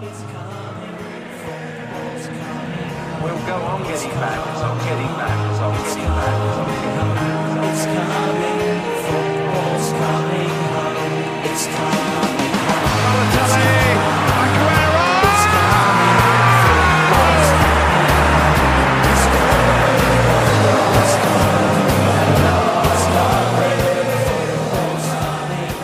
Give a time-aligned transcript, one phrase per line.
[0.00, 0.08] We'll
[3.44, 6.96] go on getting back, it's on getting back, it's on getting back, it's on getting
[6.96, 7.60] back.
[7.68, 11.04] It's coming, football's coming home.
[11.44, 12.40] It's coming home.
[13.04, 13.92] Balotelli,
[14.40, 15.04] Aguero!
[15.28, 16.16] It's coming,
[16.64, 18.00] football's coming
[19.04, 20.00] It's coming,
[20.96, 21.84] it's coming,
[22.88, 23.84] it's coming,
[24.64, 25.76] football's coming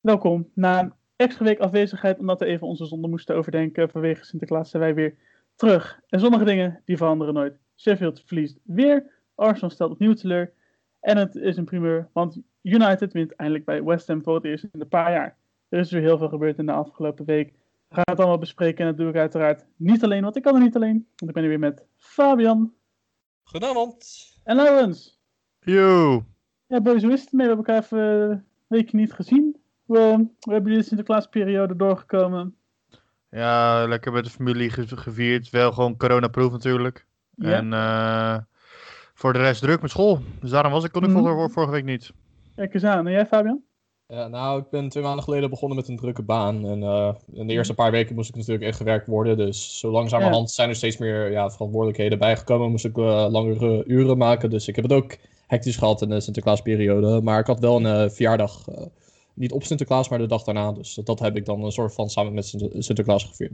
[0.00, 0.50] Welkom.
[0.54, 4.82] Na een extra week afwezigheid, omdat we even onze zonde moesten overdenken vanwege Sinterklaas, zijn
[4.82, 5.16] wij weer
[5.54, 6.00] terug.
[6.08, 7.58] En sommige dingen, die veranderen nooit.
[7.76, 10.52] Sheffield verliest weer, Arsenal stelt opnieuw teleur.
[11.00, 14.64] En het is een primeur, want United wint eindelijk bij West Ham voor het eerst
[14.72, 15.36] in een paar jaar.
[15.68, 17.52] Er is weer heel veel gebeurd in de afgelopen week.
[17.88, 20.54] We gaan het allemaal bespreken en dat doe ik uiteraard niet alleen, want ik kan
[20.54, 21.06] er niet alleen.
[21.16, 22.74] Want ik ben hier weer met Fabian
[23.42, 24.26] Goedenavond.
[24.44, 25.20] en Laurens.
[25.60, 26.24] Yo.
[26.66, 27.46] Ja, boys, hoe is het mee?
[27.46, 29.56] We hebben elkaar even een weekje niet gezien.
[29.88, 32.54] We, we hebben de Sinterklaasperiode doorgekomen.
[33.30, 35.50] Ja, lekker met de familie ge- gevierd.
[35.50, 37.06] Wel gewoon coronaproof natuurlijk.
[37.34, 37.52] Ja.
[37.52, 38.36] En eh,
[39.14, 40.18] voor de rest druk met school.
[40.40, 41.18] Dus daarom was ik kon ik Mhm.
[41.18, 42.12] vorige, vorige week niet.
[42.56, 43.06] Kijk eens aan.
[43.06, 43.62] En jij, Fabian?
[44.06, 46.66] Ja, nou, ik ben twee maanden geleden begonnen met een drukke baan.
[46.66, 49.36] En eh, in de eerste paar weken moest ik natuurlijk echt gewerkt worden.
[49.36, 52.70] Dus zo langzamerhand zijn er steeds meer ja, verantwoordelijkheden bijgekomen.
[52.70, 54.50] Moest ik eh, langere uren maken.
[54.50, 57.20] Dus ik heb het ook hectisch gehad in de Sinterklaasperiode.
[57.22, 58.64] Maar ik had wel een eh, verjaardag.
[59.38, 60.72] Niet op Sinterklaas, maar de dag daarna.
[60.72, 63.52] Dus dat heb ik dan een soort van samen met Sinter- Sinterklaas gevierd.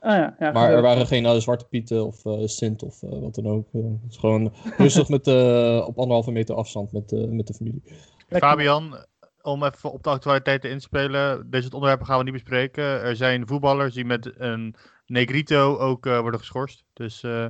[0.00, 3.10] Ah ja, ja Maar er waren geen eh, Zwarte Pieten of eh, Sint of eh,
[3.18, 3.66] wat dan ook.
[3.72, 7.54] Eh, het is gewoon rustig met, eh, op anderhalve meter afstand met, eh, met de
[7.54, 7.82] familie.
[8.28, 8.48] Lekker.
[8.48, 8.94] Fabian,
[9.42, 11.50] om even op de actualiteiten in te spelen.
[11.50, 12.84] Deze onderwerpen gaan we niet bespreken.
[12.84, 14.74] Er zijn voetballers die met een
[15.06, 16.84] Negrito ook eh, worden geschorst.
[16.92, 17.46] Dus eh,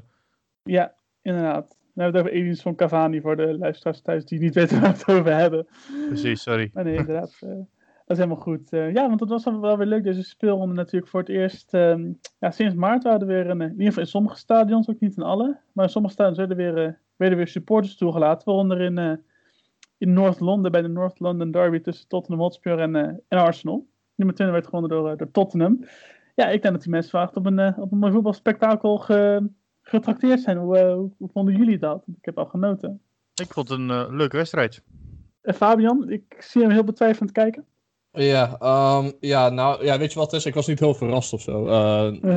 [0.63, 1.77] Ja, inderdaad.
[1.95, 4.93] We hebben het over aliens van Cavani voor de luisteraars thuis die niet weten waar
[4.93, 5.67] we het over hebben.
[6.09, 6.71] precies, sorry.
[6.73, 7.39] Maar nee, inderdaad.
[8.05, 8.73] Eh, dat is helemaal goed.
[8.73, 11.75] Eh, ja, want het was dan wel weer leuk, deze speelronde natuurlijk voor het eerst.
[11.75, 15.01] ehm, ja, sinds maart waren er weer, een, in ieder geval in sommige stadions, ook
[15.01, 18.47] niet in alle, maar in sommige stadions werden weer, eh, werden weer supporters toegelaten.
[18.49, 19.13] Waaronder in, eh,
[19.99, 23.87] in North London, bij de North London Derby tussen Tottenham Hotspur en, eh, en Arsenal.
[24.15, 25.85] Nummer 20 werd gewonnen door, eh, door Tottenham.
[26.35, 29.49] Ja, ik denk dat die mensen verwacht op een, eh, op een mooi voetbalspektakel ge,
[29.83, 30.57] getrakteerd zijn.
[30.57, 32.05] Hoe, eh, vonden jullie dat?
[32.19, 33.01] Ik heb al genoten.
[33.35, 34.83] Ik vond het een eh, leuke wedstrijd.
[35.43, 37.65] En Fabian, ik zie hem heel betwijfelend kijken.
[38.15, 40.47] Ja, ehm, ja, nou, ja, weet je wat het is?
[40.47, 41.67] Ik was niet heel verrast of zo.
[41.67, 41.73] Eh,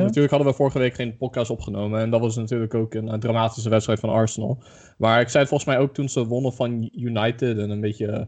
[0.02, 2.00] Natuurlijk hadden we vorige week geen podcast opgenomen.
[2.00, 4.58] En dat was natuurlijk ook een, dramatische wedstrijd van Arsenal.
[4.96, 7.58] Maar ik zei het volgens mij ook toen ze wonnen van United.
[7.58, 8.22] En een beetje, eh,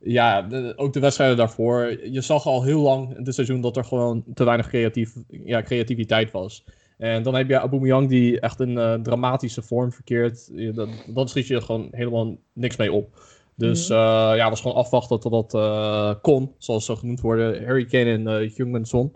[0.00, 1.98] ja, de- ook de wedstrijden daarvoor.
[2.10, 5.12] Je zag al heel lang in dit seizoen dat er gewoon te weinig creatief,
[5.44, 6.64] ja, creativiteit was.
[6.98, 10.50] En dan heb je Aubameyang die echt een eh, dramatische vorm verkeert.
[10.74, 13.20] Dan, dan schiet je gewoon helemaal niks mee op.
[13.58, 13.96] Dus eh
[14.34, 17.64] ja, was gewoon afwachten tot dat eh, kon, zoals ze genoemd worden.
[17.64, 19.12] Harry Kane en eh Jungmanson.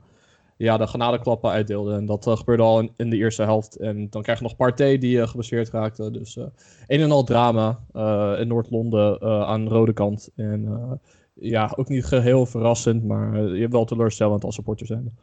[0.57, 1.97] Ja, de genadeklappen uitdeelden.
[1.97, 3.77] En dat eh, gebeurde al in, in de eerste helft.
[3.77, 6.11] En dan krijg je nog Partey die eh, geblesseerd raakte.
[6.11, 6.45] Dus eh
[6.87, 10.31] een en al drama eh, in Noord-Londen eh, aan de rode kant.
[10.37, 10.93] En eh,
[11.35, 15.19] ja, ook niet geheel verrassend, maar eh, je hebt wel teleurstellend als supporter zijn.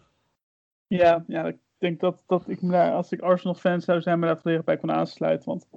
[0.87, 4.25] Ja, ja, ik denk dat, dat ik me daar, als ik Arsenal-fan zou zijn, me
[4.25, 5.49] daar volledig bij kon aansluiten.
[5.49, 5.67] Want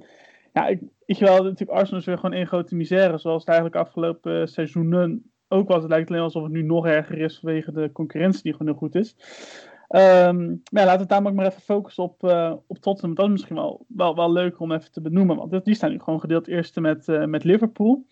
[0.53, 3.87] ja, ik, ik wel, natuurlijk, Arsenal is weer gewoon één grote misère, zoals het eigenlijk
[3.87, 5.83] afgelopen eh, seizoenen ook was.
[5.83, 8.77] Het lijkt alleen alsof het nu nog erger is vanwege de concurrentie die gewoon heel
[8.77, 9.17] goed is.
[9.89, 13.15] Ehm, maar laten we ook maar even focussen op, eh, op Tottenham.
[13.15, 15.99] Dat is misschien wel, wel, wel leuk om even te benoemen, want die staan nu
[15.99, 18.07] gewoon gedeeld eerste met, eh, met Liverpool.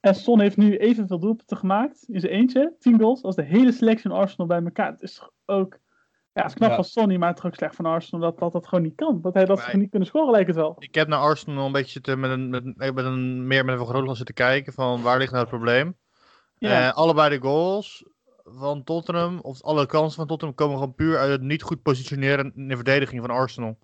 [0.00, 3.72] En Son heeft nu evenveel doelpunten gemaakt in zijn eentje, 10 goals, als de hele
[3.72, 4.90] selectie van Arsenal bij elkaar.
[4.90, 5.78] Het is ook
[6.36, 6.74] ja, het is knap Ja.
[6.74, 9.18] van Sonny, maar het is ook slecht van Arsenal dat, dat dat gewoon niet kan.
[9.22, 10.76] Dat hij dat Maar- niet kunnen scoren, lijkt het wel.
[10.78, 12.64] Ik heb naar Arsenal een beetje zitten met een, met,
[12.94, 15.96] met een, meer met een vergrootglas zitten kijken van waar ligt nou het probleem.
[16.58, 18.04] Ja, Eh, allebei de goals
[18.44, 22.52] van Tottenham, of alle kansen van Tottenham, komen gewoon puur uit het niet goed positioneren
[22.56, 23.78] in de verdediging van Arsenal.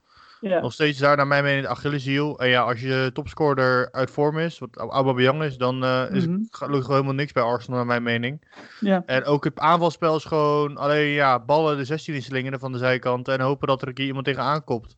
[0.50, 0.60] Ja.
[0.60, 2.38] Nog steeds daar naar mijn mening de Achilleshiel.
[2.38, 6.32] En ja, als je topscorer uit vorm is, wat Aubameyang is, dan eh is Mhm.
[6.38, 8.40] het gelukkig helemaal niks bij Arsenal naar mijn mening.
[8.80, 9.02] ja.
[9.06, 12.78] En ook het aanvalspel is gewoon alleen ja, ballen de 16 in slingeren van de
[12.78, 14.96] zijkant en hopen dat er een keer iemand tegenaan komt.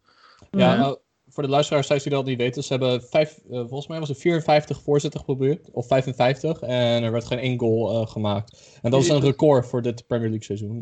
[0.51, 0.81] Ja, Mhm.
[0.81, 0.97] nou,
[1.29, 4.09] voor de luisteraars thuis die dat niet weten, ze hebben vijf, eh, volgens mij was
[4.09, 8.79] het 54 voorzetten geprobeerd, of 55, en er werd geen één goal eh, gemaakt.
[8.83, 10.79] En dat is een record voor dit Premier League seizoen.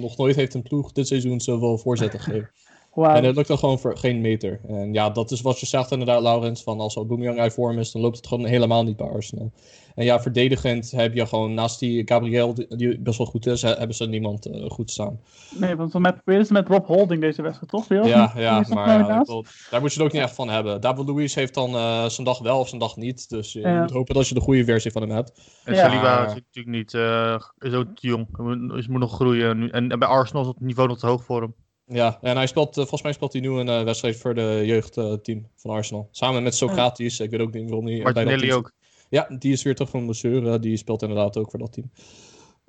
[0.00, 2.50] Nog nooit heeft een ploeg dit seizoen zoveel voorzetten gegeven.
[2.96, 4.60] En het lukt dan gewoon voor geen meter.
[4.68, 6.62] En ja, dat is wat je zegt inderdaad, Laurens.
[6.62, 9.52] Van als Aubameyang uit vorm is, dan loopt het gewoon helemaal niet bij Arsenal.
[9.94, 13.74] En ja, verdedigend heb je gewoon naast die Gabriel, die- best wel goed is, he-
[13.74, 15.20] hebben ze niemand eh, goed staan.
[15.58, 17.88] Nee, want met, ze met Rob Holding deze wedstrijd, toch?
[17.88, 18.06] Weer?
[18.06, 20.80] Ja, ja maar nou ja, wil- daar moet je het ook niet echt van hebben.
[20.80, 23.28] David Luiz heeft dan eh, zijn dag wel of zijn dag niet.
[23.28, 23.80] Dus je Ja.
[23.80, 25.40] moet hopen dat je de goede versie van hem hebt.
[25.64, 25.80] En Ja.
[25.80, 28.26] Saliba Maar- is natuurlijk niet, eh, is ook te jong.
[28.36, 29.70] Hij moet, moet nog groeien.
[29.70, 31.54] En bij Arsenal is het niveau nog te hoog voor hem.
[31.86, 34.62] Ja, en hij speelt, eh, volgens mij speelt hij nu een eh, wedstrijd voor de
[34.64, 36.08] jeugdteam van Arsenal.
[36.10, 37.20] Samen met Socrates.
[37.20, 38.72] Ik weet ook niet waarom hij bij dat Martinelli team ook.
[39.08, 40.58] Ja, die is weer terug van blessure.
[40.58, 41.90] Die speelt inderdaad ook voor dat team.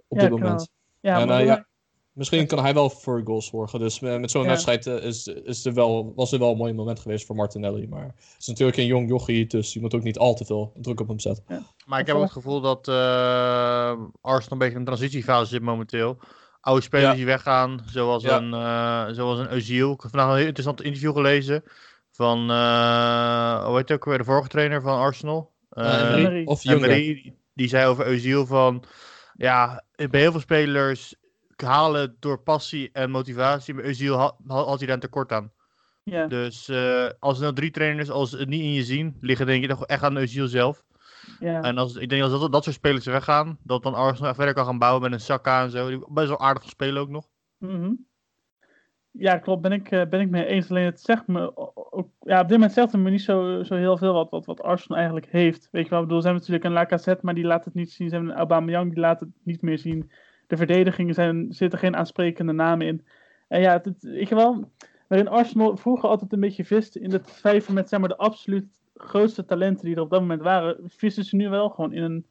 [0.07, 0.69] Op Ja, dit moment.
[0.99, 1.67] Ja, eh, ja,
[2.15, 3.79] Misschien kan hij wel voor goals zorgen.
[3.79, 4.47] Dus eh, met zo'n Ja.
[4.47, 7.87] wedstrijd eh, is, is er wel, was er wel een mooi moment geweest voor Martinelli.
[7.87, 10.71] Maar het is natuurlijk een jong jochie, dus je moet ook niet al te veel
[10.75, 11.43] druk op hem zetten.
[11.85, 12.95] Maar ik heb ook het gevoel dat eh,
[14.21, 16.17] Arsenal een beetje in een transitiefase zit momenteel.
[16.65, 17.15] Oude spelers Ja.
[17.15, 18.37] die weggaan, zoals Ja.
[18.37, 19.93] een, eh zoals een Özil.
[19.93, 21.63] Ik heb vandaag een heel interessant interview gelezen
[22.11, 25.53] van, eh hoe heet het ook weer, de vorige trainer van Arsenal.
[25.69, 26.45] Emery Emery.
[26.45, 26.63] Of.
[26.65, 28.83] Marie, die zei over Özil van...
[29.37, 31.15] Ja, bij heel veel spelers
[31.55, 33.73] halen het door passie en motivatie.
[33.73, 35.51] Maar Özil had, had hij daar een tekort aan.
[36.03, 36.27] ja.
[36.27, 39.63] Dus eh, als er nou drie trainers als het niet in je zien, liggen denk
[39.63, 40.83] ik toch echt aan Özil zelf.
[41.39, 41.61] Ja.
[41.61, 44.53] En als, ik denk als dat, dat soort spelers weggaan, dat dan Arsenal echt verder
[44.53, 45.89] kan gaan bouwen met een Saka en zo.
[45.89, 47.27] Die best wel aardig spelen ook nog.
[47.57, 47.91] Mhm.
[49.11, 49.61] Ja, klopt.
[49.61, 50.69] Ben ik, eh, ben ik mee eens.
[50.69, 51.57] Alleen het zegt me
[51.91, 52.09] ook.
[52.19, 54.61] Ja, op dit moment zegt het me niet zo, zo heel veel wat, wat, wat
[54.61, 55.67] Arsenal eigenlijk heeft.
[55.71, 57.91] Weet je wel, ik bedoel, ze hebben natuurlijk een Lacazette, maar die laat het niet
[57.91, 58.09] zien.
[58.09, 60.11] Ze hebben een Aubameyang, die laat het niet meer zien.
[60.47, 63.05] De verdedigingen zijn, zitten geen aansprekende namen in.
[63.47, 64.71] En ja, het, je wel,
[65.07, 68.84] waarin Arsenal vroeger altijd een beetje vist in het vijver met zeg maar de absoluut
[68.95, 72.25] grootste talenten die er op dat moment waren, vissen ze nu wel gewoon in een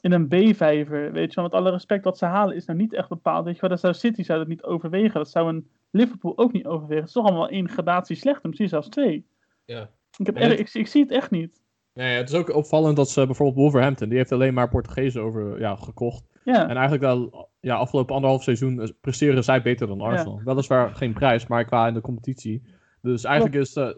[0.00, 1.44] in een B-vijver, weet je wel.
[1.44, 3.44] Met alle respect, wat ze halen is nou niet echt bepaald.
[3.44, 5.14] Weet je wel, dat zou City zou dat niet overwegen.
[5.14, 6.96] Dat zou een Liverpool ook niet overwegen.
[6.98, 9.26] Het is toch allemaal één gradatie slechter, misschien zelfs twee.
[9.64, 9.90] Ja.
[10.16, 11.62] Ik, heb het- ik, ik zie het echt niet.
[11.94, 15.58] Nee, het is ook opvallend dat ze bijvoorbeeld Wolverhampton, die heeft alleen maar Portugezen over,
[15.60, 16.24] ja, gekocht.
[16.44, 20.40] Ja, En eigenlijk wel, ja, afgelopen anderhalf seizoen eh, presteren zij beter dan Arsenal.
[20.44, 22.62] Weliswaar geen prijs, maar qua in de competitie.
[23.02, 23.88] Dus eigenlijk is, eh,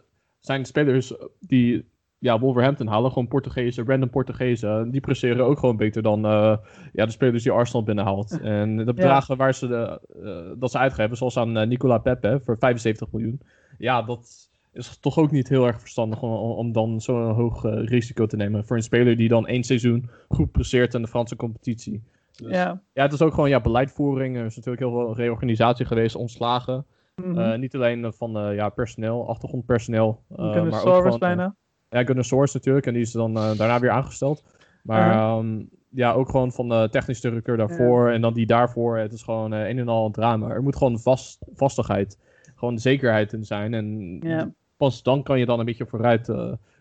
[0.41, 1.91] zijn spelers die
[2.21, 6.57] ja, Wolverhampton halen, gewoon Portugezen, random Portugezen, die presteren ook gewoon beter dan eh,
[6.93, 8.41] ja, de spelers die Arsenal binnenhaalt.
[8.41, 12.41] En de bedragen waar ze de, eh, dat ze uitgeven, zoals aan eh, Nicola Pepe
[12.45, 13.41] voor 75 miljoen.
[13.79, 18.27] Ja, dat is toch ook niet heel erg verstandig om, om dan zo'n hoog risico
[18.27, 22.03] te nemen voor een speler die dan één seizoen goed presteert in de Franse competitie.
[22.37, 22.83] Dus- ja.
[22.93, 24.37] ja, het is ook gewoon ja, beleidvoering.
[24.37, 26.87] Er is natuurlijk heel veel reorganisatie geweest, ontslagen.
[27.27, 27.39] Mhm.
[27.39, 30.23] Eh, niet alleen eh, van eh, ja, personeel, achtergrondpersoneel.
[30.29, 31.55] maar ook eh, bijna.
[31.89, 32.87] ja, Soares natuurlijk.
[32.87, 34.45] En die is dan daarna weer aangesteld.
[34.83, 35.37] Maar Ja.
[35.37, 38.11] ehm, ja, ook gewoon van de technisch directeur daarvoor.
[38.11, 38.99] En dan die daarvoor.
[38.99, 40.49] Het is gewoon een en al drama.
[40.49, 42.19] Er moet gewoon vast, vastigheid,
[42.55, 43.75] gewoon zekerheid in zijn.
[43.75, 44.51] En Ja.
[44.77, 46.33] pas dan kan je dan een beetje vooruit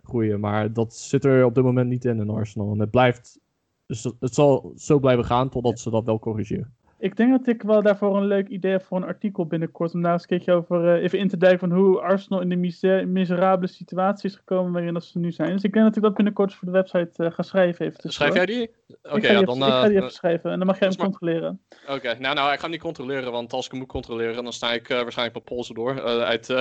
[0.04, 0.40] groeien.
[0.40, 2.72] Maar dat zit er op dit moment niet in in Arsenal.
[2.72, 3.40] En het blijft...
[3.86, 6.74] Dus het zal zo blijven gaan totdat ze dat wel corrigeren.
[7.02, 9.94] Ik denk dat ik wel daarvoor een leuk idee heb voor een artikel binnenkort.
[9.94, 12.50] Om daar eens een keertje over eh, even in te duiken van hoe Arsenal in
[12.50, 15.52] de mise- miserabele situatie is gekomen waarin dat ze nu zijn.
[15.52, 17.86] Dus ik denk dat ik dat binnenkort voor de website eh, ga schrijven.
[17.86, 18.72] Even Schrijf jij die?
[19.04, 19.58] Oké, ja, even, dan...
[19.58, 21.62] ik ga die eh, even schrijven en dan mag jij hem dat controleren.
[21.88, 24.54] Oké, nou, nou, ik ga hem niet controleren, want als ik hem moet controleren, dan
[24.54, 26.02] sta ik waarschijnlijk mijn polsen door.
[26.02, 26.48] uit,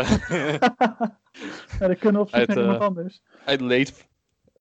[1.78, 3.22] ja, dan kunnen op Uit, iemand anders.
[3.44, 4.07] uit leed.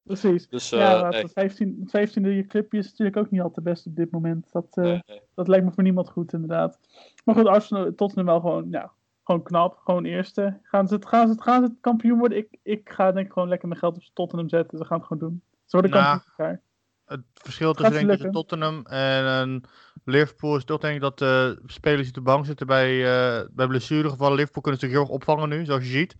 [0.07, 0.47] Precies.
[0.47, 3.51] Dus, eh, ja, nee, het 15, het 15e je clipje is natuurlijk ook niet al
[3.51, 4.51] te best op dit moment.
[4.51, 5.21] Dat, eh, nee, nee.
[5.35, 6.79] dat lijkt me voor niemand goed, inderdaad.
[7.25, 8.91] Maar goed, Arsenal, Tottenham wel gewoon, ja,
[9.23, 9.77] gewoon knap.
[9.77, 10.59] Gewoon eerste.
[10.63, 12.37] Gaan ze het, gaan ze het, gaan ze het kampioen worden?
[12.37, 14.77] Ik, ik ga denk ik gewoon lekker mijn geld op Tottenham zetten.
[14.77, 15.41] Ze gaan het gewoon doen.
[15.65, 16.61] Ze worden Nou, kampioen voor elkaar.
[17.05, 18.33] Het verschil tussen, denk?
[18.33, 19.63] Tottenham en
[20.03, 23.45] Liverpool is toch denk ik dat de spelers die op de bank zitten bij, eh
[23.51, 24.35] bij blessuregevallen.
[24.35, 26.15] Liverpool kunnen ze natuurlijk heel erg opvangen nu, zoals je ziet.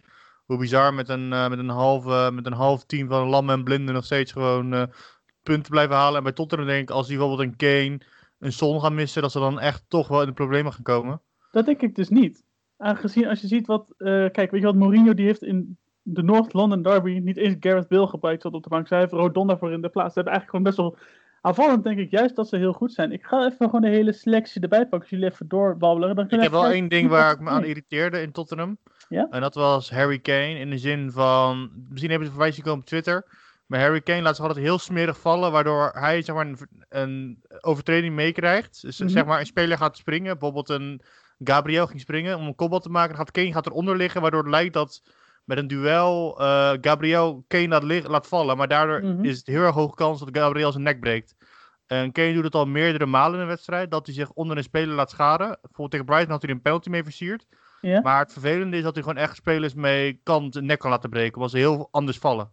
[0.47, 3.49] Hoe bizar met een, eh, met een, half, eh, met een half team van Lam
[3.49, 4.83] en Blinden nog steeds gewoon eh,
[5.43, 6.17] punten blijven halen.
[6.17, 7.99] En bij Tottenham denk ik, als die bijvoorbeeld een Kane,
[8.39, 11.21] een Son gaan missen, dat ze dan echt toch wel in de problemen gaan komen.
[11.51, 12.43] Dat denk ik dus niet.
[12.77, 16.53] Aangezien als je ziet wat, kijk, weet je wat Mourinho die heeft in de North
[16.53, 18.87] London Derby niet eens Gareth Bale gebruikt zat op de bank.
[18.87, 20.13] Zij heeft Rodon daarvoor in de plaats.
[20.13, 20.97] Ze hebben eigenlijk gewoon best wel
[21.41, 23.11] aanvallend denk ik juist dat ze heel goed zijn.
[23.11, 24.99] Ik ga even gewoon de hele selectie erbij pakken.
[24.99, 26.15] Als jullie even doorbabbelen.
[26.15, 28.77] Dan Ik heb we wel één ding waar ik me aan irriteerde in Tottenham.
[29.09, 29.27] Ja?
[29.29, 30.59] En dat was Harry Kane.
[30.59, 31.71] In de zin van.
[31.89, 33.25] Misschien hebben ze voorbij zien komen op Twitter.
[33.65, 35.51] Maar Harry Kane laat zich altijd heel smerig vallen.
[35.51, 36.57] Waardoor hij zeg maar, een,
[36.89, 38.81] een overtreding meekrijgt.
[38.81, 39.09] Dus Mhm.
[39.09, 40.31] zeg maar een speler gaat springen.
[40.31, 41.01] Bijvoorbeeld een
[41.43, 43.09] Gabriel ging springen om een kopbal te maken.
[43.09, 44.21] Dan gaat Kane gaat eronder liggen.
[44.21, 45.01] Waardoor het lijkt dat
[45.45, 48.57] met een duel eh, Gabriel Kane laat, laat vallen.
[48.57, 49.25] Maar daardoor Mhm.
[49.25, 51.35] is het heel erg hoge kans dat Gabriel zijn nek breekt.
[51.85, 53.91] En Kane doet het al meerdere malen in een wedstrijd.
[53.91, 55.47] Dat hij zich onder een speler laat schaden.
[55.47, 57.45] Bijvoorbeeld tegen Brighton had hij een penalty mee versierd.
[57.81, 58.01] Ja?
[58.01, 61.09] Maar het vervelende is dat hij gewoon echt spelers mee kan, zijn nek kan laten
[61.09, 61.35] breken.
[61.35, 62.51] Omdat ze heel anders vallen.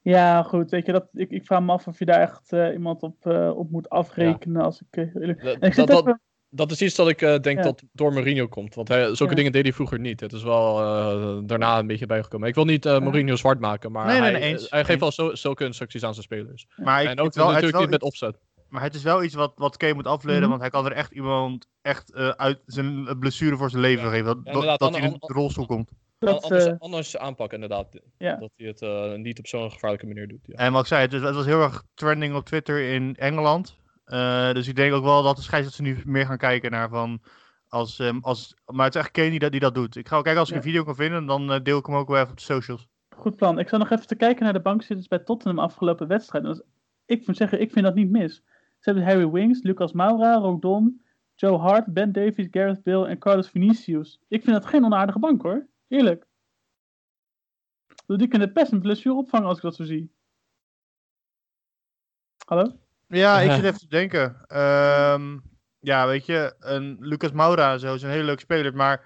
[0.00, 0.70] Ja, goed.
[0.70, 3.26] Weet je, dat, ik, ik vraag me af of je daar echt eh, iemand op,
[3.26, 4.62] eh, op moet afrekenen.
[4.62, 6.18] Als ik, eerlijk- Dat, En ik dat, even- dat,
[6.50, 7.62] dat is iets dat ik eh, denk Ja.
[7.62, 8.74] dat door Mourinho komt.
[8.74, 9.34] Want hij, zulke Ja.
[9.36, 10.20] dingen deed hij vroeger niet.
[10.20, 12.48] Het is wel eh, daarna een beetje bijgekomen.
[12.48, 12.98] Ik wil niet eh, Ja.
[13.00, 14.70] Mourinho zwart maken, maar Nee, nee, hij, nee, eens.
[14.70, 15.16] hij geeft Eens.
[15.16, 16.66] wel zo, zulke instructies aan zijn spelers.
[16.76, 18.38] Maar ik, en ook wel, natuurlijk wel niet met opzet.
[18.72, 20.48] Maar het is wel iets wat, wat Kane moet afleren, Mhm.
[20.48, 24.10] want hij kan er echt iemand echt eh, uit zijn blessure voor zijn leven Ja.
[24.10, 24.26] geven.
[24.44, 25.90] Dat, Ja, dat, dat hij in de rolstoel komt.
[26.18, 28.00] dat, anders, eh, anders aanpakken inderdaad.
[28.18, 28.36] Ja.
[28.36, 30.40] Dat hij het eh, niet op zo'n gevaarlijke manier doet.
[30.46, 30.54] Ja.
[30.54, 33.76] En wat ik zei, het, het was heel erg trending op Twitter in Engeland.
[34.04, 37.22] Eh, dus ik denk ook wel dat de scheidsrechters nu meer gaan kijken naar van...
[37.68, 39.96] Als, ehm, als, maar het is echt Kane die dat, die dat doet.
[39.96, 40.60] Ik ga ook kijken als ik Ja.
[40.62, 42.88] een video kan vinden, dan deel ik hem ook wel even op de socials.
[43.16, 43.58] Goed plan.
[43.58, 46.62] Ik zal nog even te kijken naar de bankzitters bij Tottenham afgelopen wedstrijd.
[47.06, 48.42] Ik moet zeggen, ik vind dat niet mis.
[48.82, 51.02] Ze hebben Harry Winks, Lucas Moura, Rodon,
[51.34, 54.20] Joe Hart, Ben Davies, Gareth Bale en Carlos Vinicius.
[54.28, 55.66] Ik vind dat geen onaardige bank hoor.
[55.88, 56.26] Eerlijk.
[58.06, 60.14] Ik Die kunnen best een blessure opvangen als ik dat zo zie.
[62.46, 62.78] Hallo?
[63.06, 64.44] Ja, ik zit even te denken.
[64.46, 65.38] Ehm,
[65.78, 68.74] ja, weet je, een Lucas Moura zo is een hele leuke speler.
[68.74, 69.04] Maar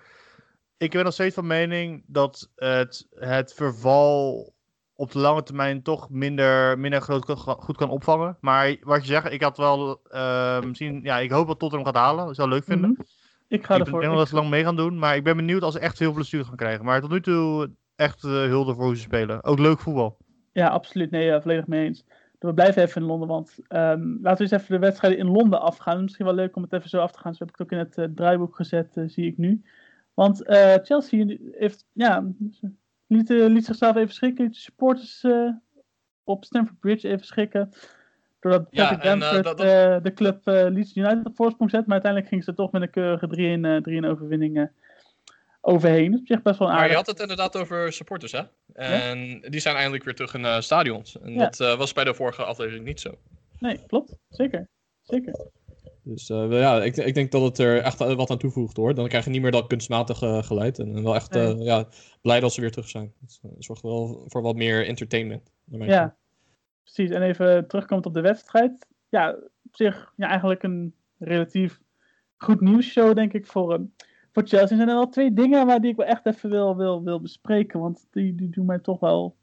[0.76, 4.54] ik ben nog steeds van mening dat het, het verval
[4.96, 8.36] op de lange termijn toch minder, minder groot goed kan opvangen.
[8.40, 12.02] Maar wat je zegt, ik had wel eh, misschien, ja, ik hoop dat Tottenham gaat
[12.02, 12.26] halen.
[12.26, 12.90] Dat zou ik leuk vinden.
[12.90, 13.00] Mhm.
[13.48, 14.00] Ik ga ik ervoor.
[14.00, 14.98] denk wel dat ze lang mee gaan doen.
[14.98, 16.84] Maar ik ben benieuwd als ze echt veel blessures gaan krijgen.
[16.84, 19.44] Maar tot nu toe echt eh, hulde voor hoe ze spelen.
[19.44, 20.16] Ook leuk voetbal.
[20.52, 21.10] Ja, absoluut.
[21.10, 22.04] Nee, ja, volledig mee eens.
[22.38, 25.60] We blijven even in Londen, want ehm, laten we eens even de wedstrijden in Londen
[25.60, 26.02] afgaan.
[26.02, 27.34] Misschien wel leuk om het even zo af te gaan.
[27.34, 29.62] Zo heb ik het ook in het eh, draaiboek gezet, eh, zie ik nu.
[30.14, 32.24] Want eh, Chelsea heeft, ja,
[33.06, 34.44] liet, eh, liet zichzelf even schrikken.
[34.44, 35.48] Liet de supporters eh,
[36.24, 37.70] op Stamford Bridge even schrikken.
[38.40, 41.82] Doordat Ja, Patrick eh, Bamford dat- dat- eh, de club Leeds United op voorsprong zet.
[41.84, 44.70] Maar uiteindelijk ging ze toch met een keurige 3-1 eh, 3-1 overwinning
[45.60, 46.10] overheen.
[46.10, 47.06] Dat is zich best wel een Maar je aardig.
[47.06, 48.42] had het inderdaad over supporters, hè?
[48.72, 51.18] En die zijn eindelijk weer terug in eh, stadions.
[51.20, 51.38] En Ja.
[51.48, 53.18] dat was bij de vorige aflevering niet zo.
[53.58, 54.14] Nee, klopt.
[54.28, 54.68] Zeker.
[55.02, 55.46] Zeker.
[56.08, 58.94] Dus eh, ja, ik, ik denk dat het er echt wat aan toevoegt hoor.
[58.94, 60.78] Dan krijg je niet meer dat kunstmatige geluid.
[60.78, 61.54] En wel echt Nee.
[61.54, 61.86] eh, ja,
[62.22, 63.12] blij dat ze weer terug zijn.
[63.20, 65.52] Het eh, zorgt wel voor wat meer entertainment.
[65.64, 66.16] naar mijn Ja,
[66.82, 67.10] precies.
[67.10, 68.86] En even terugkomend op de wedstrijd.
[69.08, 69.30] Ja,
[69.64, 71.80] op zich ja, eigenlijk een relatief
[72.36, 73.80] goed nieuwsshow, denk ik, voor, eh,
[74.32, 74.60] voor Chelsea.
[74.70, 77.20] Er zijn er wel twee dingen waar die ik wel echt even wil, wil, wil
[77.20, 77.80] bespreken.
[77.80, 79.36] Want die, die doen mij toch wel...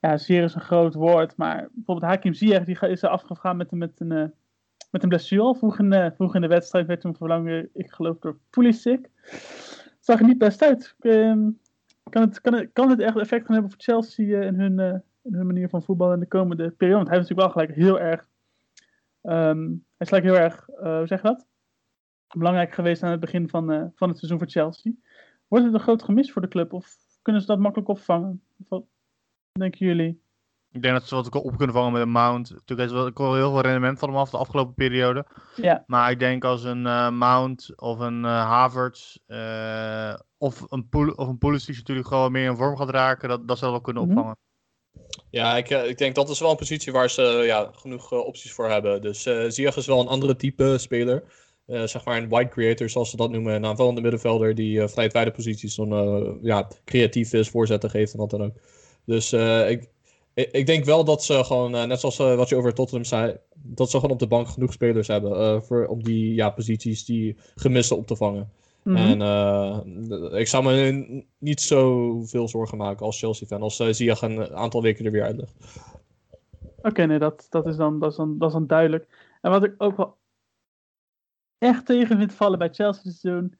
[0.00, 1.36] Ja, zeer is een groot woord.
[1.36, 4.32] Maar bijvoorbeeld Hakim Ziyech, die is er afgegaan met, een- met, een,
[4.90, 5.54] met een blessure.
[5.54, 9.10] Vroeg in, eh, vroeg in de wedstrijd werd toen vervangen, ik geloof, door Pulisic.
[10.00, 10.94] Zag er niet best uit.
[11.00, 11.50] Ehm,
[12.10, 14.78] kan, het, kan, het, kan het echt effect gaan hebben voor Chelsea eh, in hun...
[14.78, 16.96] eh, in hun manier van voetballen in de komende periode.
[17.04, 18.28] Want hij is natuurlijk wel gelijk heel erg.
[19.22, 21.46] ehm, hij is gelijk heel erg, eh, hoe zeg je dat?
[22.36, 24.92] Belangrijk geweest aan het begin van, eh, van het seizoen voor Chelsea.
[25.48, 26.72] Wordt het een groot gemis voor de club?
[26.72, 28.42] Of kunnen ze dat makkelijk opvangen?
[28.68, 28.84] Wat
[29.52, 30.22] denken jullie?
[30.76, 32.50] Ik denk dat ze wat op kunnen vangen met een Mount.
[32.50, 35.26] Natuurlijk is wel, ik hoor heel veel rendement van hem af de afgelopen periode.
[35.56, 40.88] Ja, Maar ik denk als een eh, Mount of een eh, Havertz eh, of een,
[40.88, 43.80] Poel, of een Pulisic natuurlijk gewoon meer in vorm gaat raken, dat, dat zal wel
[43.80, 44.16] kunnen Mhm.
[44.16, 44.36] opvangen.
[45.30, 48.70] Ja, ik, ik denk dat is wel een positie waar ze ja, genoeg opties voor
[48.70, 49.00] hebben.
[49.02, 51.24] Dus eh Ziyech is wel een andere type speler.
[51.66, 53.54] Eh, zeg maar een wide creator, zoals ze dat noemen.
[53.54, 58.12] Een aanvallende middenvelder die uh, vanuit wijde posities dan eh, ja, creatief is, voorzetten geeft
[58.12, 58.54] en wat dan ook.
[59.04, 59.88] Dus eh, ik,
[60.36, 63.36] ik, denk wel dat ze gewoon, eh, net zoals eh, wat je over Tottenham zei,
[63.54, 67.04] dat ze gewoon op de bank genoeg spelers hebben eh, voor, om die ja, posities,
[67.04, 68.50] die gemissen op te vangen.
[68.82, 68.96] Mhm.
[68.96, 75.04] En ik zou me niet zoveel zorgen maken als Chelsea-fan als Ziyech een aantal weken
[75.04, 75.54] er weer uit ligt.
[76.82, 79.06] Oké, nee, dat, dat, is dan, dat, is dan, dat is dan duidelijk.
[79.40, 80.16] En wat ik ook wel
[81.58, 83.58] echt tegen vind vallen bij Chelsea dit seizoen,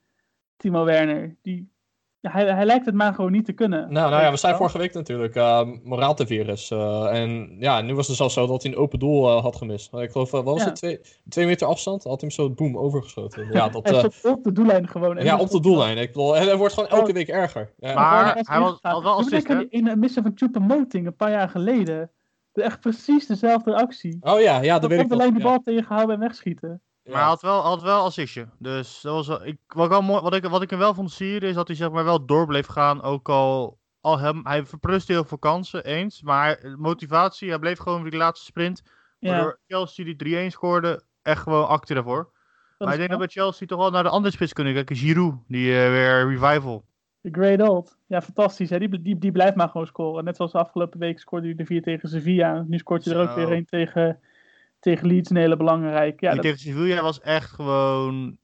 [0.56, 1.36] Timo Werner.
[1.42, 1.70] Die,
[2.20, 3.92] ja, hij, hij lijkt het maar gewoon niet te kunnen.
[3.92, 6.70] Nou, nou ja, we zijn vorige week natuurlijk uh, moraal te virus.
[6.70, 9.56] Uh, en ja, nu was het zelfs zo dat hij een open doel uh, had
[9.56, 9.94] gemist.
[9.94, 10.64] Ik geloof, wat was Ja.
[10.64, 10.74] het?
[10.74, 12.04] Twee, twee meter afstand?
[12.04, 13.46] Had hij hem zo boem overgeschoten.
[13.52, 15.18] Ja, dat, hij eh, op de doellijn gewoon.
[15.18, 15.98] En ja op de doellijn.
[15.98, 17.14] Ik bedoel, en het wordt gewoon elke Oh.
[17.14, 17.72] week erger.
[17.78, 17.94] Ja.
[17.94, 22.10] Maar hij was- wel assist, die ene missie van Choupo-Moting een paar jaar geleden.
[22.52, 24.16] De, echt precies dezelfde actie.
[24.20, 25.24] Oh ja, ja, dat weet op ik de nog.
[25.24, 25.48] lijn die Ja.
[25.50, 26.80] bal tegenhouden en wegschieten.
[27.06, 27.12] Ja.
[27.12, 28.48] Maar hij had wel, had wel assistje.
[28.58, 30.94] Dus dat was wel, ik, wat, ik wel mooi, wat, ik, wat ik hem wel
[30.94, 33.02] vond sieren is dat hij zeg maar wel door bleef gaan.
[33.02, 36.22] Ook al, al hem, hij verpruste heel veel kansen, eens.
[36.22, 38.82] Maar motivatie, hij bleef gewoon weer die laatste sprint.
[39.18, 42.30] Ja, Waardoor Chelsea die 3-1 scoorde, echt gewoon acte daarvoor.
[42.78, 44.96] dat maar ik denk dat bij Chelsea toch wel naar de andere spits kunnen kijken.
[44.96, 46.84] Giroud, die eh, weer revival.
[47.20, 47.98] De Great Old.
[48.06, 48.70] Ja, fantastisch.
[48.70, 48.78] Hè?
[48.78, 50.24] Die, die, die blijft maar gewoon scoren.
[50.24, 52.64] Net zoals de afgelopen week scoorde hij de vier tegen Sevilla.
[52.66, 54.20] Nu scoort hij er ook weer een tegen,
[54.92, 55.30] tegen Leeds.
[55.30, 56.24] Een hele belangrijke.
[56.24, 58.38] Ja, die dat, tegen Sevilla was echt gewoon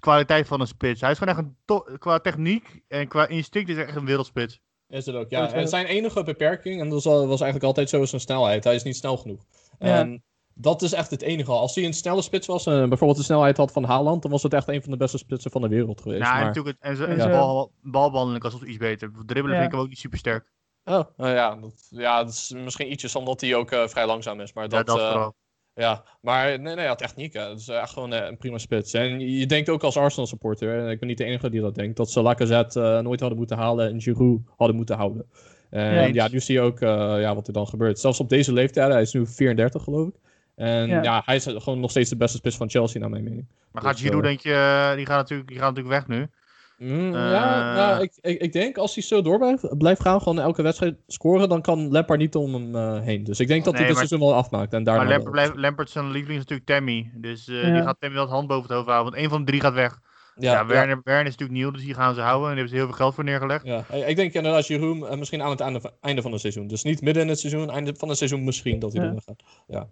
[0.00, 1.00] kwaliteit van een spits.
[1.00, 4.04] Hij is gewoon echt een to- qua techniek en qua instinct is hij echt een
[4.04, 4.60] wereldspits.
[4.88, 5.56] Is het ook, Dat ja.
[5.56, 8.64] En zijn enige beperking, en dat was, eigenlijk altijd zo, is zijn snelheid.
[8.64, 9.44] Hij is niet snel genoeg.
[9.78, 9.98] Ja.
[9.98, 10.22] En
[10.54, 11.50] dat is echt het enige.
[11.50, 14.42] Als hij een snelle spits was, en bijvoorbeeld de snelheid had van Haaland, dan was
[14.42, 16.20] het echt een van de beste spitsen van de wereld geweest.
[16.20, 16.48] Nou, en maar...
[16.48, 19.10] natuurlijk het, en zijn En zijn bal, balbehandeling was iets beter.
[19.26, 19.54] Dribbelen Ja.
[19.54, 20.52] vind ik hem ook niet super sterk.
[20.84, 24.40] Oh, nou ja, dat, ja, dat is misschien ietsjes omdat hij ook eh, vrij langzaam
[24.40, 24.52] is.
[24.52, 25.34] Maar Ja, dat, dat eh, vooral.
[25.74, 27.32] Ja, maar nee, nee, ja, techniek.
[27.32, 27.48] Hè.
[27.48, 28.92] Dat is echt gewoon eh, een prima spits.
[28.92, 31.74] En je denkt ook als Arsenal supporter, en ik ben niet de enige die dat
[31.74, 35.26] denkt, dat ze Lacazette eh, nooit hadden moeten halen en Giroud hadden moeten houden.
[35.70, 36.06] En Ja.
[36.06, 36.88] ja, nu zie je ook eh,
[37.20, 37.98] ja, wat er dan gebeurt.
[37.98, 40.14] Zelfs op deze leeftijd, hij is nu 34 geloof ik.
[40.54, 41.02] En Ja.
[41.02, 43.46] ja, hij is gewoon nog steeds de beste spits van Chelsea, naar mijn mening.
[43.70, 46.28] Maar Dus, gaat Giroud, eh, denk je, die gaat natuurlijk, die gaat natuurlijk weg nu.
[46.78, 47.30] Mm, Eh.
[47.30, 50.62] ja, nou, ik, ik, ik denk als hij zo door blijft, blijft gaan, gewoon elke
[50.62, 53.24] wedstrijd scoren, dan kan Lampard niet om hem eh, heen.
[53.24, 54.72] Dus ik denk dat Nee, hij dit seizoen wel afmaakt.
[54.72, 55.54] En daarna Maar.
[55.56, 57.10] Lampard, zijn lieveling is natuurlijk Tammy.
[57.14, 57.72] Dus eh, Ja.
[57.74, 59.04] die gaat Tammy wel het hand boven het hoofd houden.
[59.12, 60.00] Want één van de drie gaat weg.
[60.36, 62.48] Ja, ja, Werner, Werner is natuurlijk nieuw, dus die gaan ze houden.
[62.50, 63.64] En daar hebben ze heel veel geld voor neergelegd.
[63.64, 66.66] Ja, ik denk inderdaad Jeroen eh, misschien aan het einde van, einde van het seizoen.
[66.66, 69.12] Dus niet midden in het seizoen, einde van het seizoen misschien dat hij Ja.
[69.14, 69.42] er gaat.
[69.66, 69.86] Ja.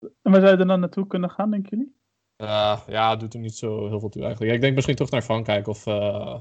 [0.00, 1.96] En waar zou je er dan naartoe kunnen gaan, denken jullie?
[2.38, 4.50] Eh, ja, het doet er niet zo heel veel toe eigenlijk.
[4.50, 5.86] Ja, ik denk misschien terug naar Frankrijk of...
[5.86, 6.34] eh,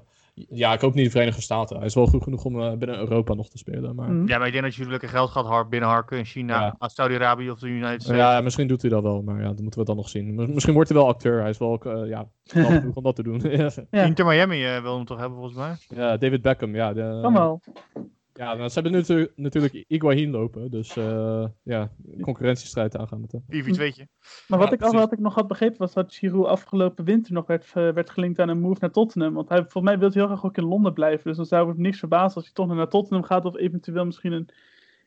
[0.50, 1.78] ja, ik hoop niet de Verenigde Staten.
[1.78, 3.96] Hij is wel goed genoeg om eh, binnen Europa nog te spelen.
[3.96, 4.28] Maar Mhm.
[4.28, 6.88] Ja, maar ik denk dat jullie lekker geld gaat hard binnenharken in China, Ja.
[6.88, 8.20] Saudi-Arabië of de United States.
[8.22, 9.22] ja, misschien doet hij dat wel.
[9.22, 10.36] Maar ja, dat moeten we dan nog zien.
[10.54, 11.40] Misschien wordt hij wel acteur.
[11.42, 13.42] Hij is wel eh, ja, knap genoeg om dat te doen.
[13.92, 14.04] ja.
[14.04, 15.76] Inter Miami wil hem toch hebben volgens mij?
[15.98, 16.76] Ja, David Beckham.
[16.76, 17.62] Ja, de, Kan wel.
[18.38, 20.72] Ja nou, ze hebben nu natu- natuurlijk Higuain lopen.
[20.72, 21.92] Dus eh, ja,
[22.22, 23.44] concurrentiestrijd aangaan met hem.
[23.48, 24.04] 4v2'tje.
[24.48, 27.34] Maar wat, Ja, ik, al- wat ik nog had begrepen was dat Giroud afgelopen winter
[27.34, 29.34] nog werd, eh, werd gelinkt aan een move naar Tottenham.
[29.34, 31.24] Want hij, volgens mij wil hij heel graag ook in Londen blijven.
[31.24, 33.46] Dus dan zou het niks verbazen als hij toch naar Tottenham gaat.
[33.46, 34.50] Of eventueel misschien een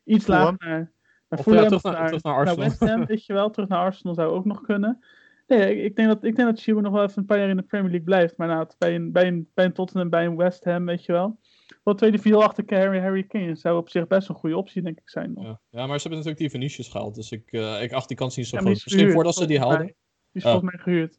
[0.04, 0.92] iets lager naar,
[1.28, 2.64] naar Of, Fulham ja, terug of naar- terug naar Arsenal.
[2.64, 3.50] West Ham, weet je wel.
[3.50, 4.98] Terug naar Arsenal zou ook nog kunnen.
[5.46, 7.48] Nee, ik, ik denk dat, ik denk dat Giroud nog wel even een paar jaar
[7.48, 8.36] in de Premier League blijft.
[8.36, 11.12] Maar nou, bij, een, bij, een, bij een Tottenham, bij een West Ham, weet je
[11.12, 11.38] wel.
[11.82, 14.98] Wel tweede viel achter Harry, Harry Kane zou op zich best een goede optie, denk
[14.98, 15.32] ik, zijn.
[15.32, 15.44] nog.
[15.44, 15.60] Ja.
[15.70, 17.14] ja, maar ze hebben natuurlijk die Venetius gehaald.
[17.14, 18.72] Dus ik, eh, ik acht die kans niet zo Ja, groot.
[18.74, 19.78] Misschien gehuurd, voordat ze die haalden.
[19.78, 19.86] mij.
[19.86, 19.94] Die
[20.42, 20.50] is Oh.
[20.50, 21.18] volgens mij gehuurd.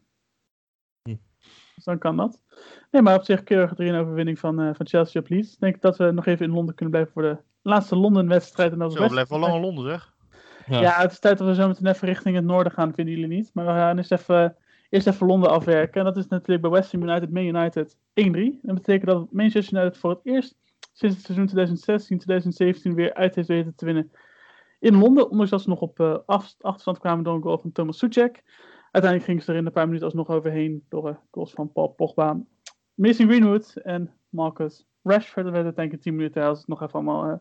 [1.02, 1.16] Hm.
[1.74, 2.42] Dus dan kan dat.
[2.90, 5.52] Nee, maar op zich keurige 3 overwinning van, eh, van Chelsea op Leeds.
[5.52, 8.72] Ik denk dat we nog even in Londen kunnen blijven voor de laatste Londen-wedstrijd.
[8.72, 10.14] Zo, West- blijft wel lang in Londen zeg.
[10.66, 10.80] Ja.
[10.80, 13.28] Ja, het is tijd dat we zo meteen even richting het noorden gaan, vinden jullie
[13.36, 13.50] niet?
[13.54, 14.56] Maar we gaan eerst even,
[14.92, 16.00] eerst even Londen afwerken.
[16.00, 18.00] En dat is natuurlijk bij West Ham United, Man United 1-3.
[18.62, 20.56] Dat betekent dat Manchester United voor het eerst
[20.92, 24.10] sinds het seizoen 2016-2017 weer uit heeft weten te winnen
[24.78, 25.30] in Londen.
[25.30, 28.42] Ondanks dat ze nog op eh, achterstand kwamen door een goal van Thomas Suchek.
[28.90, 31.88] Uiteindelijk gingen ze er in een paar minuten alsnog overheen door eh, goals van Paul
[31.88, 32.40] Pogba,
[32.94, 35.46] Mason Greenwood en Marcus Rashford.
[35.46, 37.36] Er werd uiteindelijk in 10 minuten als het nog even allemaal eh,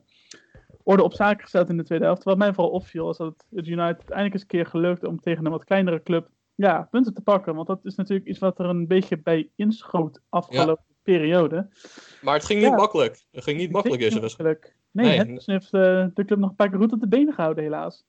[0.84, 2.24] orde op zaken gesteld in de tweede helft.
[2.24, 5.46] Wat mij vooral opviel is dat het, United eindelijk eens een keer gelukt om tegen
[5.46, 7.56] een wat kleinere club ja, punten te pakken.
[7.56, 11.70] Want dat is natuurlijk iets wat er een beetje bij inschoot afgelopen periode.
[12.22, 12.76] Maar het ging niet Ja.
[12.76, 13.24] makkelijk.
[13.32, 14.74] Het ging niet makkelijk deze wedstrijd.
[14.92, 15.18] Nee, Nee.
[15.18, 18.04] Henderson heeft eh, de club nog een paar keer goed op de benen gehouden, helaas.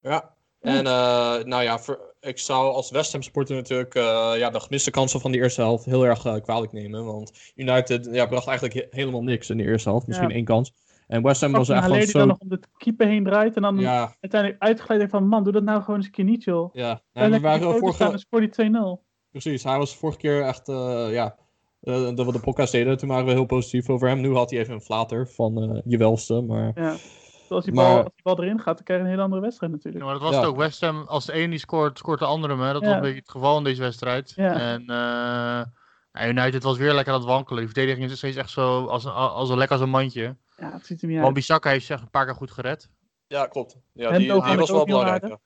[0.00, 0.34] Ja.
[0.60, 4.60] En eh, nou ja, voor, ik zou als West Ham supporter natuurlijk eh, ja, de
[4.60, 7.04] gemiste kansen van die eerste helft heel erg kwalijk nemen.
[7.04, 10.06] Want United ja, bracht eigenlijk he- helemaal niks in de eerste helft.
[10.06, 10.34] Misschien Ja.
[10.34, 10.72] één kans.
[11.14, 12.26] En West Ham was echt gewoon Haledi dan zo...
[12.28, 15.62] nog om de keeper heen draait en dan Ja, uiteindelijk uitgeleid van man, doe dat
[15.62, 16.74] nou gewoon eens een keer niet, joh.
[16.74, 17.00] ja.
[17.12, 18.04] En En we waren vorige...
[18.04, 19.02] en scoort die 2-0.
[19.30, 21.36] Precies, hij was vorige keer echt, eh, ja,
[21.80, 24.20] eh, dat we de podcast deden, toen waren we heel positief over hem.
[24.20, 26.96] Nu had hij even een flater van eh je welste, maar Ja.
[27.48, 29.42] Als die, Maar- bal, als die bal erin gaat, dan krijg je een hele andere
[29.42, 30.04] wedstrijd Ja, natuurlijk.
[30.04, 30.38] maar dat was Ja.
[30.40, 30.56] het ook.
[30.56, 32.62] West Ham, als de een die scoort, scoort de andere hem.
[32.62, 32.72] Hè?
[32.72, 32.86] Dat Ja.
[32.88, 34.32] was een beetje het geval in deze wedstrijd.
[34.36, 34.52] Ja.
[34.54, 35.64] En eh,
[36.18, 37.60] ja, United was weer lekker aan het wankelen.
[37.60, 40.36] De verdediging is steeds echt zo als een, als een lekker als een mandje.
[40.56, 41.34] Ja, het ziet er niet Want uit.
[41.34, 42.90] Bissaka heeft zich een paar keer goed gered.
[43.26, 43.76] ja, klopt.
[43.92, 45.26] Ja, En die, was wel belangrijk.
[45.28, 45.38] ja.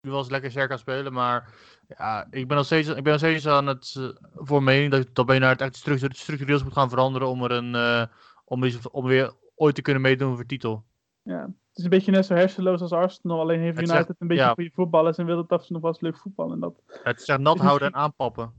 [0.00, 1.12] Die was lekker sterk aan het spelen.
[1.12, 1.54] Maar
[1.88, 5.08] ja, ik ben nog steeds, ik ben nog steeds aan het eh, voor mening dat,
[5.12, 8.04] dat bij United echt structu- structureels moet gaan veranderen om, er een, eh,
[8.44, 10.84] om, om weer ooit te kunnen meedoen voor titel.
[11.22, 11.40] Ja.
[11.42, 14.28] Het is een beetje net zo hersenloos als Arsenal, alleen heeft Het United echt- een
[14.28, 14.52] beetje ja.
[14.52, 16.52] goede voetballers en wil het dat ze nog wel eens leuk voetballen.
[16.54, 16.82] En dat...
[17.02, 18.57] Het is echt nat houden en aanpappen.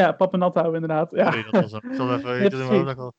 [0.00, 1.10] Ja, pap en nat houden inderdaad.
[1.10, 1.24] Ja.
[1.32, 1.90] Sorry, dat was hem.
[1.90, 3.10] Ik zal even, Ja, precies.